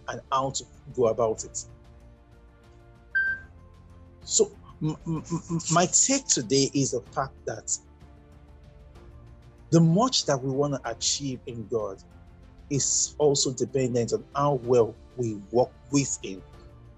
and 0.09 0.21
how 0.31 0.51
to 0.51 0.65
go 0.95 1.07
about 1.07 1.45
it. 1.45 1.59
So, 4.25 4.51
m- 4.83 4.97
m- 5.07 5.23
my 5.71 5.87
take 5.87 6.27
today 6.27 6.71
is 6.75 6.93
the 6.93 7.03
fact 7.15 7.35
that 7.47 7.71
the 9.71 9.81
much 9.81 10.27
that 10.27 10.43
we 10.43 10.51
want 10.51 10.75
to 10.75 10.91
achieve 10.91 11.41
in 11.47 11.67
God 11.69 11.97
is 12.71 13.15
also 13.19 13.53
dependent 13.55 14.12
on 14.12 14.25
how 14.35 14.61
well 14.62 14.95
we 15.17 15.41
work 15.51 15.71
with 15.91 16.19
Him. 16.23 16.43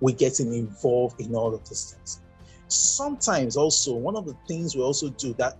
We're 0.00 0.16
getting 0.16 0.52
involved 0.52 1.20
in 1.20 1.34
all 1.34 1.54
of 1.54 1.68
these 1.68 1.92
things. 1.92 2.20
Sometimes, 2.68 3.56
also, 3.56 3.94
one 3.94 4.16
of 4.16 4.26
the 4.26 4.36
things 4.48 4.74
we 4.74 4.82
also 4.82 5.10
do 5.10 5.34
that 5.34 5.54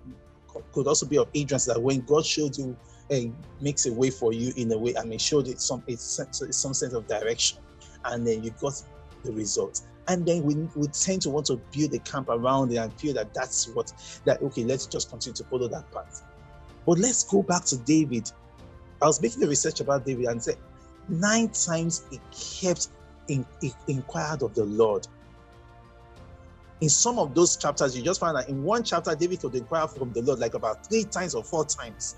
could 0.72 0.86
also 0.86 1.06
be 1.06 1.18
of 1.18 1.28
hindrance 1.34 1.64
that 1.66 1.80
when 1.80 2.00
God 2.00 2.24
showed 2.24 2.56
you 2.56 2.76
and 3.10 3.34
makes 3.60 3.86
a 3.86 3.92
way 3.92 4.10
for 4.10 4.32
you 4.32 4.52
in 4.56 4.72
a 4.72 4.78
way. 4.78 4.96
I 4.96 5.04
mean, 5.04 5.18
showed 5.18 5.48
it 5.48 5.60
some 5.60 5.82
it's 5.86 6.20
some 6.50 6.74
sense 6.74 6.92
of 6.92 7.06
direction, 7.06 7.58
and 8.04 8.26
then 8.26 8.42
you 8.42 8.50
got 8.60 8.80
the 9.22 9.32
result. 9.32 9.82
And 10.06 10.26
then 10.26 10.42
we, 10.42 10.54
we 10.76 10.86
tend 10.88 11.22
to 11.22 11.30
want 11.30 11.46
to 11.46 11.56
build 11.72 11.94
a 11.94 11.98
camp 12.00 12.28
around 12.28 12.72
it 12.72 12.76
and 12.76 12.92
feel 13.00 13.14
that 13.14 13.32
that's 13.32 13.68
what 13.68 13.92
that 14.24 14.42
okay. 14.42 14.64
Let's 14.64 14.86
just 14.86 15.10
continue 15.10 15.34
to 15.36 15.44
follow 15.44 15.68
that 15.68 15.90
path. 15.92 16.22
But 16.86 16.98
let's 16.98 17.24
go 17.24 17.42
back 17.42 17.64
to 17.66 17.78
David. 17.78 18.30
I 19.00 19.06
was 19.06 19.20
making 19.20 19.40
the 19.40 19.48
research 19.48 19.80
about 19.80 20.04
David 20.04 20.26
and 20.26 20.42
said 20.42 20.56
nine 21.08 21.48
times 21.48 22.04
he 22.10 22.20
kept 22.30 22.88
in, 23.28 23.46
he 23.60 23.72
inquired 23.88 24.42
of 24.42 24.54
the 24.54 24.64
Lord. 24.64 25.06
In 26.84 26.90
some 26.90 27.18
of 27.18 27.34
those 27.34 27.56
chapters, 27.56 27.96
you 27.96 28.04
just 28.04 28.20
find 28.20 28.36
that 28.36 28.50
in 28.50 28.62
one 28.62 28.84
chapter, 28.84 29.14
David 29.14 29.40
could 29.40 29.54
inquire 29.54 29.88
from 29.88 30.12
the 30.12 30.20
Lord 30.20 30.38
like 30.38 30.52
about 30.52 30.86
three 30.86 31.04
times 31.04 31.34
or 31.34 31.42
four 31.42 31.64
times. 31.64 32.16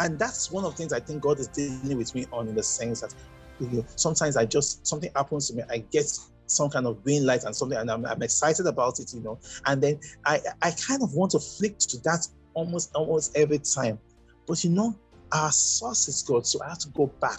And 0.00 0.18
that's 0.18 0.50
one 0.50 0.64
of 0.64 0.72
the 0.72 0.76
things 0.76 0.92
I 0.92 0.98
think 0.98 1.22
God 1.22 1.38
is 1.38 1.46
dealing 1.46 1.98
with 1.98 2.12
me 2.16 2.26
on 2.32 2.48
in 2.48 2.56
the 2.56 2.64
sense 2.64 3.02
that 3.02 3.14
you 3.60 3.68
know, 3.68 3.86
sometimes 3.94 4.36
I 4.36 4.44
just 4.44 4.84
something 4.84 5.08
happens 5.14 5.46
to 5.48 5.54
me, 5.54 5.62
I 5.70 5.78
get 5.92 6.10
some 6.48 6.68
kind 6.68 6.84
of 6.84 7.04
green 7.04 7.24
light 7.24 7.44
and 7.44 7.54
something, 7.54 7.78
and 7.78 7.88
I'm, 7.92 8.04
I'm 8.06 8.22
excited 8.22 8.66
about 8.66 8.98
it, 8.98 9.14
you 9.14 9.20
know. 9.20 9.38
And 9.66 9.80
then 9.80 10.00
I 10.24 10.40
I 10.60 10.72
kind 10.72 11.00
of 11.00 11.14
want 11.14 11.30
to 11.30 11.38
flick 11.38 11.78
to 11.78 11.98
that 11.98 12.26
almost 12.54 12.90
almost 12.96 13.36
every 13.36 13.60
time. 13.60 14.00
But 14.48 14.64
you 14.64 14.70
know, 14.70 14.98
our 15.30 15.52
source 15.52 16.08
is 16.08 16.24
God, 16.24 16.44
so 16.44 16.60
I 16.64 16.70
have 16.70 16.80
to 16.80 16.88
go 16.88 17.06
back. 17.20 17.38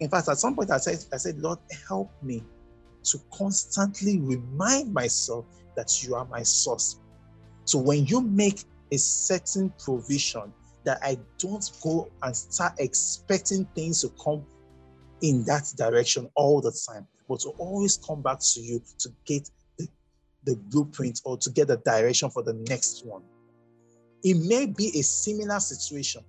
In 0.00 0.08
fact, 0.08 0.26
at 0.30 0.38
some 0.38 0.56
point 0.56 0.70
I 0.70 0.78
said, 0.78 1.04
I 1.12 1.18
said, 1.18 1.38
Lord, 1.38 1.58
help 1.86 2.10
me 2.22 2.42
to 3.04 3.18
constantly 3.32 4.20
remind 4.20 4.92
myself 4.92 5.46
that 5.76 6.02
you 6.02 6.14
are 6.14 6.26
my 6.26 6.42
source. 6.42 7.00
So 7.64 7.78
when 7.78 8.06
you 8.06 8.20
make 8.20 8.64
a 8.92 8.98
certain 8.98 9.72
provision, 9.78 10.52
that 10.84 10.98
I 11.02 11.18
don't 11.38 11.70
go 11.82 12.10
and 12.22 12.36
start 12.36 12.74
expecting 12.78 13.64
things 13.74 14.02
to 14.02 14.10
come 14.22 14.44
in 15.22 15.44
that 15.44 15.72
direction 15.76 16.30
all 16.34 16.60
the 16.60 16.72
time, 16.88 17.06
but 17.28 17.40
to 17.40 17.50
always 17.50 17.96
come 17.96 18.22
back 18.22 18.38
to 18.40 18.60
you 18.60 18.82
to 18.98 19.08
get 19.24 19.50
the, 19.78 19.88
the 20.44 20.56
blueprint 20.56 21.20
or 21.24 21.38
to 21.38 21.50
get 21.50 21.68
the 21.68 21.78
direction 21.78 22.30
for 22.30 22.42
the 22.42 22.54
next 22.68 23.04
one. 23.06 23.22
It 24.22 24.36
may 24.46 24.66
be 24.66 24.88
a 24.98 25.02
similar 25.02 25.60
situation, 25.60 26.22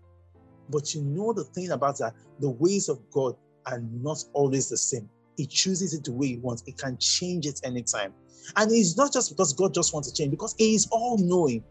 but 0.70 0.94
you 0.94 1.02
know 1.02 1.34
the 1.34 1.44
thing 1.44 1.72
about 1.72 1.98
that 2.00 2.14
the 2.40 2.50
ways 2.50 2.90
of 2.90 3.00
God 3.12 3.36
are 3.66 3.80
not 3.80 4.24
always 4.34 4.70
the 4.70 4.78
same. 4.78 5.10
He 5.38 5.46
chooses 5.46 5.94
it 5.94 6.04
the 6.04 6.12
way 6.12 6.28
he 6.28 6.38
wants, 6.38 6.64
it 6.66 6.78
can 6.78 6.98
change 6.98 7.46
it 7.46 7.60
anytime. 7.64 8.14
And 8.56 8.72
it's 8.72 8.96
not 8.96 9.12
just 9.12 9.32
because 9.32 9.54
God 9.54 9.74
just 9.74 9.94
wants 9.94 10.12
to 10.12 10.16
change, 10.16 10.32
because 10.32 10.56
He 10.58 10.76
is 10.76 10.88
all 10.92 11.18
knowing. 11.18 11.64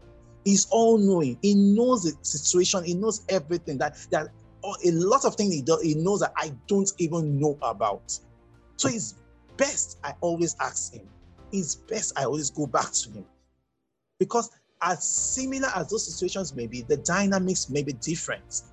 He's 0.43 0.67
all 0.69 0.97
knowing. 0.97 1.39
He 1.41 1.55
knows 1.55 2.03
the 2.03 2.13
situation. 2.23 2.83
He 2.83 2.93
knows 2.93 3.25
everything 3.29 3.77
that 3.79 3.97
that 4.11 4.27
oh, 4.63 4.75
a 4.85 4.91
lot 4.91 5.25
of 5.25 5.35
things 5.35 5.53
he 5.53 5.61
does. 5.61 5.81
He 5.81 5.95
knows 5.95 6.19
that 6.19 6.33
I 6.37 6.51
don't 6.67 6.91
even 6.99 7.39
know 7.39 7.57
about. 7.61 8.17
So 8.77 8.89
it's 8.89 9.15
best 9.57 9.97
I 10.03 10.13
always 10.21 10.55
ask 10.59 10.93
him. 10.93 11.07
It's 11.51 11.75
best 11.75 12.19
I 12.19 12.25
always 12.25 12.51
go 12.51 12.67
back 12.67 12.91
to 12.91 13.11
him, 13.11 13.25
because 14.19 14.51
as 14.81 15.03
similar 15.03 15.69
as 15.75 15.89
those 15.89 16.05
situations 16.11 16.53
may 16.53 16.67
be, 16.67 16.81
the 16.81 16.97
dynamics 16.97 17.69
may 17.69 17.81
be 17.81 17.93
different. 17.93 18.63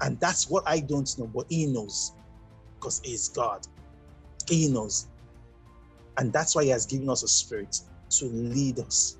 And 0.00 0.18
that's 0.18 0.50
what 0.50 0.64
I 0.66 0.80
don't 0.80 1.16
know, 1.18 1.28
but 1.28 1.46
he 1.48 1.66
knows 1.66 2.12
because 2.82 3.00
he's 3.04 3.28
God. 3.28 3.64
He 4.48 4.68
knows. 4.68 5.06
And 6.18 6.32
that's 6.32 6.56
why 6.56 6.64
he 6.64 6.70
has 6.70 6.84
given 6.84 7.08
us 7.08 7.22
a 7.22 7.28
spirit 7.28 7.80
to 8.10 8.26
lead 8.26 8.80
us 8.80 9.18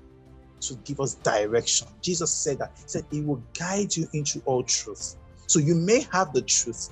to 0.67 0.75
give 0.85 0.99
us 0.99 1.15
direction. 1.15 1.87
Jesus 2.01 2.33
said 2.33 2.59
that. 2.59 2.71
He 2.75 2.83
said 2.85 3.05
he 3.11 3.21
will 3.21 3.43
guide 3.57 3.95
you 3.95 4.07
into 4.13 4.41
all 4.45 4.63
truth. 4.63 5.15
So 5.47 5.59
you 5.59 5.75
may 5.75 6.05
have 6.11 6.33
the 6.33 6.41
truth 6.41 6.89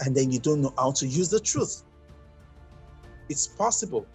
and 0.00 0.16
then 0.16 0.30
you 0.32 0.38
don't 0.40 0.60
know 0.60 0.74
how 0.76 0.92
to 0.92 1.06
use 1.06 1.28
the 1.28 1.40
truth. 1.40 1.84
It's 3.28 3.46
possible. 3.46 4.06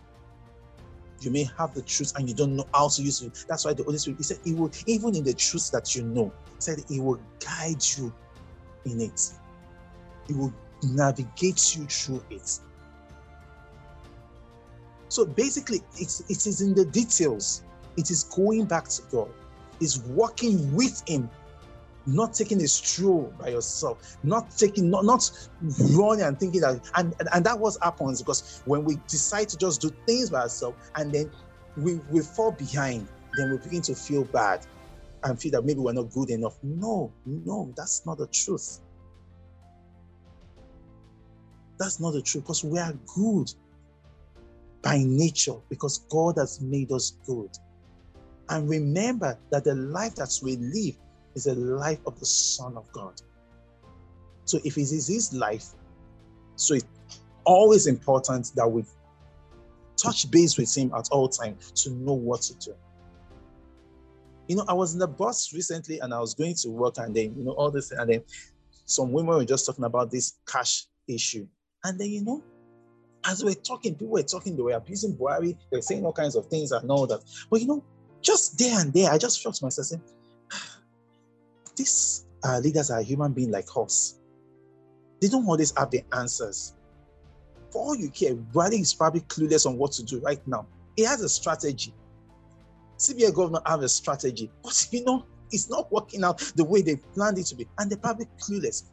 You 1.22 1.32
may 1.32 1.48
have 1.58 1.74
the 1.74 1.82
truth 1.82 2.13
and 2.17 2.28
you 2.28 2.36
don't 2.36 2.56
know 2.56 2.67
how 2.74 2.89
to 2.89 3.02
use 3.02 3.22
it. 3.22 3.46
That's 3.48 3.63
why 3.63 3.74
the 3.74 3.84
Holy 3.84 3.98
Spirit, 3.98 4.17
He 4.17 4.24
said, 4.24 4.39
He 4.43 4.54
will, 4.54 4.72
even 4.86 5.15
in 5.15 5.24
the 5.24 5.34
truth 5.34 5.72
that 5.72 5.96
you 5.96 6.04
know, 6.04 6.34
He 6.56 6.62
said 6.62 6.84
He 6.89 7.00
will 7.00 7.22
guide 7.39 7.82
you 7.98 8.13
in 8.86 9.00
it. 9.00 9.32
He 10.28 10.34
will 10.34 10.54
navigate 10.84 11.76
you 11.76 11.86
through 11.86 12.24
it. 12.30 12.60
So 15.10 15.26
basically, 15.26 15.82
it's, 15.98 16.22
it 16.22 16.48
is 16.48 16.62
in 16.62 16.74
the 16.74 16.86
details. 16.86 17.63
It 17.98 18.10
is 18.10 18.24
going 18.24 18.65
back 18.65 18.88
to 18.89 19.02
God. 19.12 19.30
It's 19.80 20.00
working 20.00 20.74
with 20.76 21.04
Him, 21.08 21.30
not 22.06 22.34
taking 22.34 22.62
a 22.63 22.67
stroll 22.67 23.32
by 23.39 23.50
yourself, 23.50 24.17
not 24.24 24.50
taking, 24.58 24.89
not, 24.89 25.06
not 25.06 25.30
running 25.91 26.26
and 26.26 26.39
thinking 26.39 26.62
that, 26.62 26.89
and, 26.96 27.13
and, 27.19 27.30
and 27.32 27.46
that 27.46 27.60
was 27.60 27.78
happens 27.84 28.22
because 28.22 28.62
when 28.65 28.84
we 28.84 28.98
decide 29.08 29.50
to 29.50 29.58
just 29.58 29.82
do 29.82 29.91
things 30.08 30.30
by 30.32 30.41
ourselves 30.41 30.78
and 30.96 31.12
then 31.12 31.32
we, 31.78 31.96
we 32.10 32.22
fall 32.22 32.52
behind, 32.52 33.08
then 33.38 33.52
we 33.52 33.58
begin 33.58 33.82
to 33.84 33.96
feel 33.96 34.24
bad 34.26 34.65
and 35.24 35.39
feel 35.39 35.52
that 35.52 35.63
maybe 35.63 35.80
we're 35.80 35.93
not 35.93 36.12
good 36.12 36.30
enough. 36.30 36.58
No, 36.63 37.13
no, 37.26 37.72
that's 37.76 38.06
not 38.06 38.17
the 38.17 38.28
truth. 38.28 38.80
That's 41.79 41.99
not 41.99 42.12
the 42.12 42.21
truth 42.21 42.45
because 42.45 42.63
we 42.63 42.79
are 42.79 42.93
good 43.15 43.51
by 44.81 44.99
nature 44.99 45.55
because 45.69 45.99
God 46.09 46.36
has 46.38 46.62
made 46.62 46.91
us 46.91 47.17
good. 47.25 47.49
And 48.49 48.69
remember 48.69 49.38
that 49.51 49.63
the 49.63 49.75
life 49.75 50.15
that 50.15 50.38
we 50.43 50.57
live 50.57 50.95
is 51.36 51.45
the 51.45 51.55
life 51.55 51.99
of 52.05 52.19
the 52.19 52.25
Son 52.25 52.77
of 52.77 52.91
God. 52.91 53.13
So 54.45 54.59
if 54.63 54.77
it 54.77 54.81
is 54.81 55.07
his 55.07 55.33
life, 55.33 55.65
so 56.55 56.75
it's 56.75 56.86
always 57.45 57.88
important 57.88 58.51
that 58.55 58.67
we 58.69 58.83
touch 59.97 60.29
base 60.29 60.57
with 60.57 60.75
him 60.75 60.91
at 60.95 61.07
all 61.12 61.29
times 61.29 61.71
to 61.83 61.91
know 61.91 62.13
what 62.13 62.41
to 62.41 62.53
do. 62.55 62.75
You 64.47 64.57
know, 64.57 64.65
I 64.67 64.73
was 64.73 64.93
in 64.93 64.99
the 64.99 65.07
bus 65.07 65.53
recently 65.53 65.99
and 65.99 66.13
I 66.13 66.19
was 66.19 66.33
going 66.33 66.55
to 66.55 66.69
work, 66.69 66.97
and 66.97 67.15
then, 67.15 67.33
you 67.38 67.45
know, 67.45 67.51
all 67.51 67.71
this, 67.71 67.91
and 67.91 68.09
then 68.09 68.23
some 68.86 69.13
women 69.13 69.36
were 69.36 69.45
just 69.45 69.65
talking 69.65 69.86
about 69.86 70.12
this 70.12 70.33
cash 70.45 70.86
issue. 71.07 71.47
And 71.84 72.00
then, 72.00 72.10
you 72.10 72.24
know, 72.24 72.43
as 73.26 73.43
we're 73.43 73.54
talking, 73.54 73.96
people 73.96 74.10
were 74.10 74.24
talking, 74.24 74.56
they 74.56 74.63
were 74.63 74.72
abusing 74.72 75.15
Buhari, 75.15 75.58
they 75.72 75.78
were 75.78 75.82
saying 75.82 76.06
all 76.06 76.13
kinds 76.13 76.36
of 76.36 76.48
things 76.48 76.72
and 76.72 76.89
all 76.89 77.08
that. 77.08 77.22
But, 77.50 77.62
you 77.62 77.67
know, 77.67 77.84
just 78.22 78.58
there 78.58 78.80
and 78.80 78.93
there, 78.93 79.12
I 79.12 79.17
just 79.17 79.41
felt 79.41 79.62
myself 79.62 79.88
saying, 79.88 80.02
these 81.76 82.26
uh, 82.43 82.60
leaders 82.60 82.91
are 82.91 83.02
human 83.02 83.34
beings 83.34 83.52
like 83.52 83.67
us. 83.76 84.19
They 85.22 85.28
don't 85.28 85.48
always 85.48 85.74
have 85.78 85.89
the 85.91 86.04
answers. 86.13 86.76
For 87.72 87.82
all 87.82 87.96
you 87.96 88.10
care, 88.10 88.36
Buhari 88.36 88.80
is 88.82 88.93
probably 88.93 89.22
clueless 89.22 89.65
on 89.65 89.78
what 89.78 89.91
to 89.93 90.04
do 90.04 90.19
right 90.19 90.46
now. 90.48 90.67
He 90.96 91.04
has 91.04 91.22
a 91.22 91.30
strategy. 91.30 91.93
CBN 92.98 93.34
government 93.34 93.67
have 93.67 93.82
a 93.82 93.89
strategy, 93.89 94.52
but 94.63 94.88
you 94.91 95.04
know, 95.04 95.26
it's 95.52 95.69
not 95.69 95.91
working 95.91 96.24
out 96.24 96.39
the 96.56 96.63
way 96.63 96.82
they 96.82 96.96
planned 96.96 97.38
it 97.38 97.46
to 97.48 97.56
be, 97.56 97.67
and 97.78 97.89
they're 97.89 97.98
probably 97.98 98.28
clueless. 98.39 98.84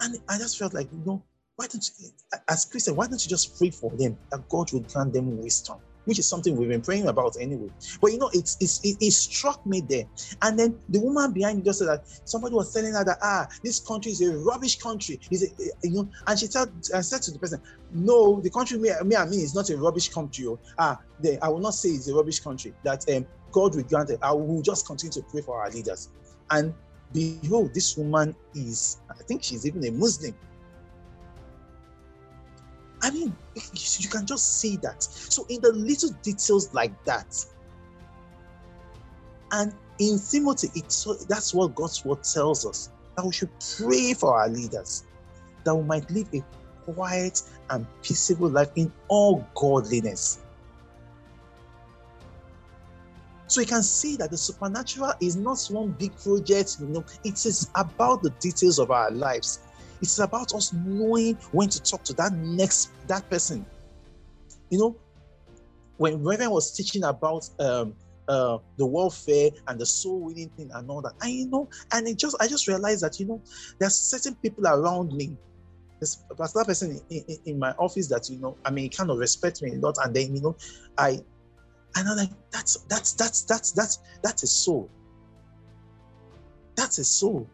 And 0.00 0.18
I 0.28 0.38
just 0.38 0.58
felt 0.58 0.74
like, 0.74 0.88
you 0.92 1.02
know, 1.06 1.22
why 1.56 1.66
don't 1.66 1.90
you, 1.98 2.08
as 2.48 2.64
Christian, 2.66 2.96
why 2.96 3.06
don't 3.06 3.22
you 3.24 3.28
just 3.28 3.58
pray 3.58 3.70
for 3.70 3.90
them 3.90 4.16
that 4.30 4.48
God 4.48 4.72
will 4.72 4.80
grant 4.80 5.12
them 5.12 5.38
wisdom? 5.42 5.78
which 6.06 6.18
is 6.18 6.28
something 6.28 6.56
we've 6.56 6.68
been 6.68 6.80
praying 6.80 7.08
about 7.08 7.36
anyway. 7.38 7.68
But 8.00 8.12
you 8.12 8.18
know, 8.18 8.30
it's, 8.32 8.56
it's 8.60 8.80
it, 8.84 8.96
it, 9.00 9.10
struck 9.10 9.64
me 9.66 9.80
there. 9.80 10.04
And 10.42 10.58
then 10.58 10.78
the 10.88 11.00
woman 11.00 11.32
behind 11.32 11.64
just 11.64 11.80
said 11.80 11.88
that 11.88 12.04
somebody 12.24 12.54
was 12.54 12.72
telling 12.72 12.94
her 12.94 13.04
that 13.04 13.18
ah, 13.22 13.46
this 13.62 13.80
country 13.80 14.12
is 14.12 14.22
a 14.22 14.36
rubbish 14.38 14.78
country. 14.78 15.20
Is 15.30 15.42
it 15.42 15.52
you 15.82 15.90
know? 15.90 16.08
And 16.26 16.38
she 16.38 16.46
told 16.48 16.70
and 16.94 17.04
said 17.04 17.22
to 17.22 17.32
the 17.32 17.38
person, 17.38 17.60
no, 17.92 18.40
the 18.40 18.50
country 18.50 18.78
me, 18.78 18.90
me 19.04 19.16
and 19.16 19.30
me 19.30 19.38
is 19.38 19.54
not 19.54 19.68
a 19.70 19.76
rubbish 19.76 20.08
country. 20.08 20.46
Oh. 20.46 20.58
Ah, 20.78 21.00
they, 21.20 21.38
I 21.40 21.48
will 21.48 21.60
not 21.60 21.74
say 21.74 21.90
it's 21.90 22.08
a 22.08 22.14
rubbish 22.14 22.40
country. 22.40 22.72
That 22.84 23.08
um, 23.14 23.26
God 23.52 23.74
will 23.74 23.84
grant 23.84 24.10
it. 24.10 24.20
I 24.22 24.32
will 24.32 24.62
just 24.62 24.86
continue 24.86 25.12
to 25.12 25.22
pray 25.22 25.42
for 25.42 25.60
our 25.60 25.70
leaders. 25.70 26.10
And 26.50 26.72
behold, 27.12 27.74
this 27.74 27.96
woman 27.96 28.34
is, 28.54 28.98
I 29.10 29.22
think 29.24 29.42
she's 29.42 29.66
even 29.66 29.84
a 29.84 29.90
Muslim. 29.90 30.34
I 33.02 33.10
mean, 33.10 33.36
you 33.54 34.08
can 34.08 34.26
just 34.26 34.60
see 34.60 34.76
that. 34.78 35.02
So, 35.02 35.46
in 35.48 35.60
the 35.60 35.72
little 35.72 36.10
details 36.22 36.72
like 36.74 36.92
that, 37.04 37.34
and 39.52 39.72
in 39.98 40.18
Timothy, 40.18 40.70
it's 40.74 41.06
that's 41.26 41.54
what 41.54 41.74
God's 41.74 42.04
word 42.04 42.24
tells 42.24 42.66
us 42.66 42.90
that 43.16 43.24
we 43.24 43.32
should 43.32 43.50
pray 43.76 44.14
for 44.14 44.38
our 44.38 44.48
leaders, 44.48 45.04
that 45.64 45.74
we 45.74 45.82
might 45.84 46.10
live 46.10 46.28
a 46.34 46.42
quiet 46.92 47.42
and 47.70 47.86
peaceable 48.02 48.48
life 48.48 48.70
in 48.76 48.92
all 49.08 49.46
godliness. 49.54 50.40
So 53.48 53.60
you 53.60 53.66
can 53.66 53.82
see 53.82 54.16
that 54.16 54.30
the 54.30 54.36
supernatural 54.36 55.12
is 55.20 55.36
not 55.36 55.64
one 55.70 55.92
big 55.92 56.16
project, 56.18 56.78
you 56.80 56.86
know, 56.86 57.04
it 57.24 57.46
is 57.46 57.70
about 57.76 58.22
the 58.22 58.30
details 58.40 58.78
of 58.78 58.90
our 58.90 59.10
lives. 59.10 59.60
It's 60.00 60.18
about 60.18 60.52
us 60.54 60.72
knowing 60.72 61.38
when 61.52 61.68
to 61.68 61.82
talk 61.82 62.04
to 62.04 62.14
that 62.14 62.32
next 62.32 62.90
that 63.08 63.28
person. 63.30 63.64
You 64.70 64.78
know, 64.78 64.96
when 65.96 66.22
Reverend 66.22 66.52
was 66.52 66.74
teaching 66.74 67.04
about 67.04 67.48
um, 67.58 67.94
uh, 68.28 68.58
the 68.76 68.86
warfare 68.86 69.50
and 69.68 69.80
the 69.80 69.86
soul 69.86 70.20
winning 70.20 70.50
thing 70.50 70.70
and 70.74 70.90
all 70.90 71.02
that, 71.02 71.14
I 71.22 71.28
you 71.28 71.48
know, 71.48 71.68
and 71.92 72.06
it 72.08 72.18
just 72.18 72.36
I 72.40 72.48
just 72.48 72.68
realized 72.68 73.02
that 73.02 73.18
you 73.18 73.26
know 73.26 73.42
there's 73.78 73.94
certain 73.94 74.34
people 74.36 74.66
around 74.66 75.12
me. 75.12 75.36
There's 76.00 76.16
particular 76.36 76.66
person 76.66 77.00
in, 77.08 77.24
in, 77.28 77.38
in 77.46 77.58
my 77.58 77.72
office 77.72 78.08
that 78.08 78.28
you 78.28 78.38
know, 78.38 78.56
I 78.64 78.70
mean, 78.70 78.90
kind 78.90 79.10
of 79.10 79.18
respect 79.18 79.62
me 79.62 79.72
a 79.72 79.78
lot, 79.78 79.96
and 80.04 80.14
then 80.14 80.34
you 80.36 80.42
know, 80.42 80.56
I 80.98 81.20
and 81.96 82.08
I'm 82.08 82.16
like, 82.16 82.30
that's 82.52 82.76
that's 82.88 83.14
that's 83.14 83.42
that's 83.44 83.72
that's 83.72 83.98
that's 84.22 84.42
a 84.42 84.46
soul. 84.46 84.90
That's 86.76 86.98
a 86.98 87.04
soul. 87.04 87.48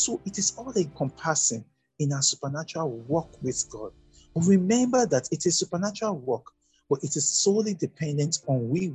So 0.00 0.18
it 0.24 0.38
is 0.38 0.54
all 0.56 0.72
encompassing 0.76 1.62
in 1.98 2.12
our 2.14 2.22
supernatural 2.22 2.88
walk 2.88 3.30
with 3.42 3.62
God. 3.70 3.92
Remember 4.34 5.04
that 5.06 5.28
it 5.30 5.44
is 5.44 5.58
supernatural 5.58 6.16
work, 6.16 6.46
but 6.88 7.04
it 7.04 7.16
is 7.16 7.28
solely 7.28 7.74
dependent 7.74 8.38
on 8.46 8.70
we 8.70 8.94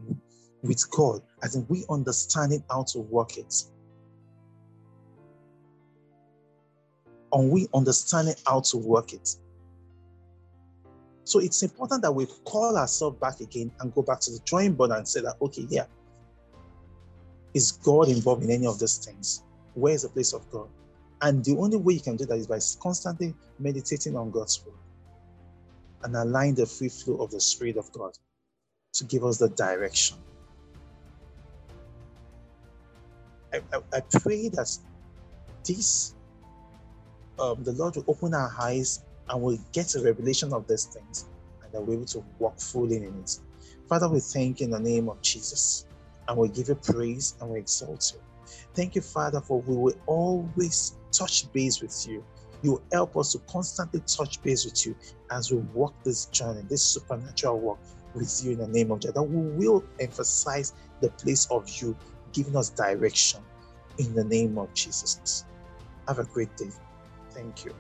with 0.63 0.89
God, 0.89 1.22
as 1.44 1.56
in 1.56 1.68
we 1.70 1.86
understanding 1.91 2.63
how 2.72 2.86
to 2.91 3.00
work 3.00 3.38
it. 3.38 3.54
On 7.32 7.52
we 7.52 7.68
understanding 7.76 8.36
how 8.48 8.62
to 8.62 8.78
work 8.78 9.13
it. 9.13 9.30
So 11.24 11.39
it's 11.39 11.62
important 11.62 12.02
that 12.02 12.12
we 12.12 12.26
call 12.46 12.78
ourselves 12.78 13.20
back 13.20 13.41
again 13.41 13.72
and 13.80 13.94
go 13.94 14.02
back 14.02 14.22
to 14.22 14.32
the 14.32 14.39
drawing 14.46 14.74
board 14.74 14.89
and 14.89 15.08
say 15.08 15.22
that, 15.22 15.36
okay, 15.39 15.68
yeah, 15.70 15.86
is 17.54 17.74
God 17.74 18.10
involved 18.10 18.44
in 18.44 18.50
any 18.50 18.65
of 18.65 18.80
these 18.80 18.98
things? 18.98 19.44
Where 19.76 19.94
is 19.94 20.02
the 20.02 20.10
place 20.10 20.34
of 20.34 20.50
God? 20.50 20.68
And 21.21 21.43
the 21.43 21.56
only 21.58 21.78
way 21.78 21.95
you 21.95 22.01
can 22.01 22.17
do 22.17 22.25
that 22.25 22.38
is 22.38 22.47
by 22.47 22.60
constantly 22.82 23.34
meditating 23.60 24.15
on 24.15 24.32
God's 24.32 24.62
word 24.65 24.75
and 26.04 26.15
allowing 26.15 26.56
the 26.56 26.65
free 26.65 26.89
flow 26.89 27.15
of 27.17 27.32
the 27.32 27.39
Spirit 27.39 27.78
of 27.78 27.91
God 27.91 28.12
to 28.93 29.04
give 29.06 29.23
us 29.23 29.38
the 29.38 29.49
direction. 29.49 30.17
I, 33.54 33.62
I, 33.73 33.80
I 33.93 34.01
pray 34.12 34.49
that 34.49 34.78
this, 35.65 36.15
um, 37.39 37.63
the 37.63 37.71
Lord 37.71 37.95
will 37.95 38.06
open 38.08 38.34
our 38.34 38.54
eyes 38.60 39.04
and 39.30 39.41
we'll 39.41 39.60
get 39.73 39.95
a 39.95 40.01
revelation 40.01 40.54
of 40.54 40.67
these 40.67 40.86
things 40.86 41.28
and 41.63 41.71
that 41.71 41.82
we're 41.82 41.95
able 41.95 42.06
to 42.06 42.23
walk 42.39 42.60
fully 42.60 42.97
in 42.97 43.04
it. 43.04 43.39
Father, 43.88 44.10
we 44.10 44.19
thank 44.19 44.62
in 44.62 44.71
the 44.71 44.80
name 44.80 45.10
of 45.10 45.21
Jesus 45.21 45.86
and 46.28 46.38
we 46.38 46.49
give 46.49 46.67
you 46.67 46.75
praise 46.75 47.36
and 47.39 47.49
we 47.49 47.60
exalt 47.60 48.13
you. 48.13 48.35
Thank 48.74 48.96
you, 48.96 49.02
Father, 49.02 49.42
for 49.42 49.62
we 49.62 49.76
will 49.76 49.96
always 50.06 50.96
touch 51.12 51.52
base 51.54 51.82
with 51.82 52.06
you. 52.08 52.24
You 52.62 52.72
will 52.74 52.84
help 52.92 53.18
us 53.18 53.32
to 53.34 53.40
constantly 53.50 54.02
touch 54.02 54.42
base 54.42 54.66
with 54.66 54.86
you 54.86 54.96
as 55.32 55.52
we 55.52 55.58
walk 55.74 55.94
this 56.04 56.26
journey, 56.28 56.64
this 56.70 56.84
supernatural 56.84 57.60
walk 57.60 57.80
with 58.14 58.42
you 58.44 58.54
in 58.54 58.60
the 58.60 58.68
name 58.68 58.92
of 58.92 59.00
Jesus. 59.00 59.14
That 59.14 59.24
we 59.24 59.66
will 59.66 59.84
emphasize 60.00 60.74
the 61.02 61.10
place 61.12 61.48
of 61.52 61.70
you, 61.70 61.96
giving 62.34 62.56
us 62.56 62.70
direction 62.70 63.42
in 63.98 64.14
the 64.14 64.24
name 64.24 64.58
of 64.58 64.74
Jesus. 64.74 65.46
Have 66.08 66.20
a 66.20 66.24
great 66.24 66.56
day. 66.58 66.70
Thank 67.32 67.66
you. 67.66 67.74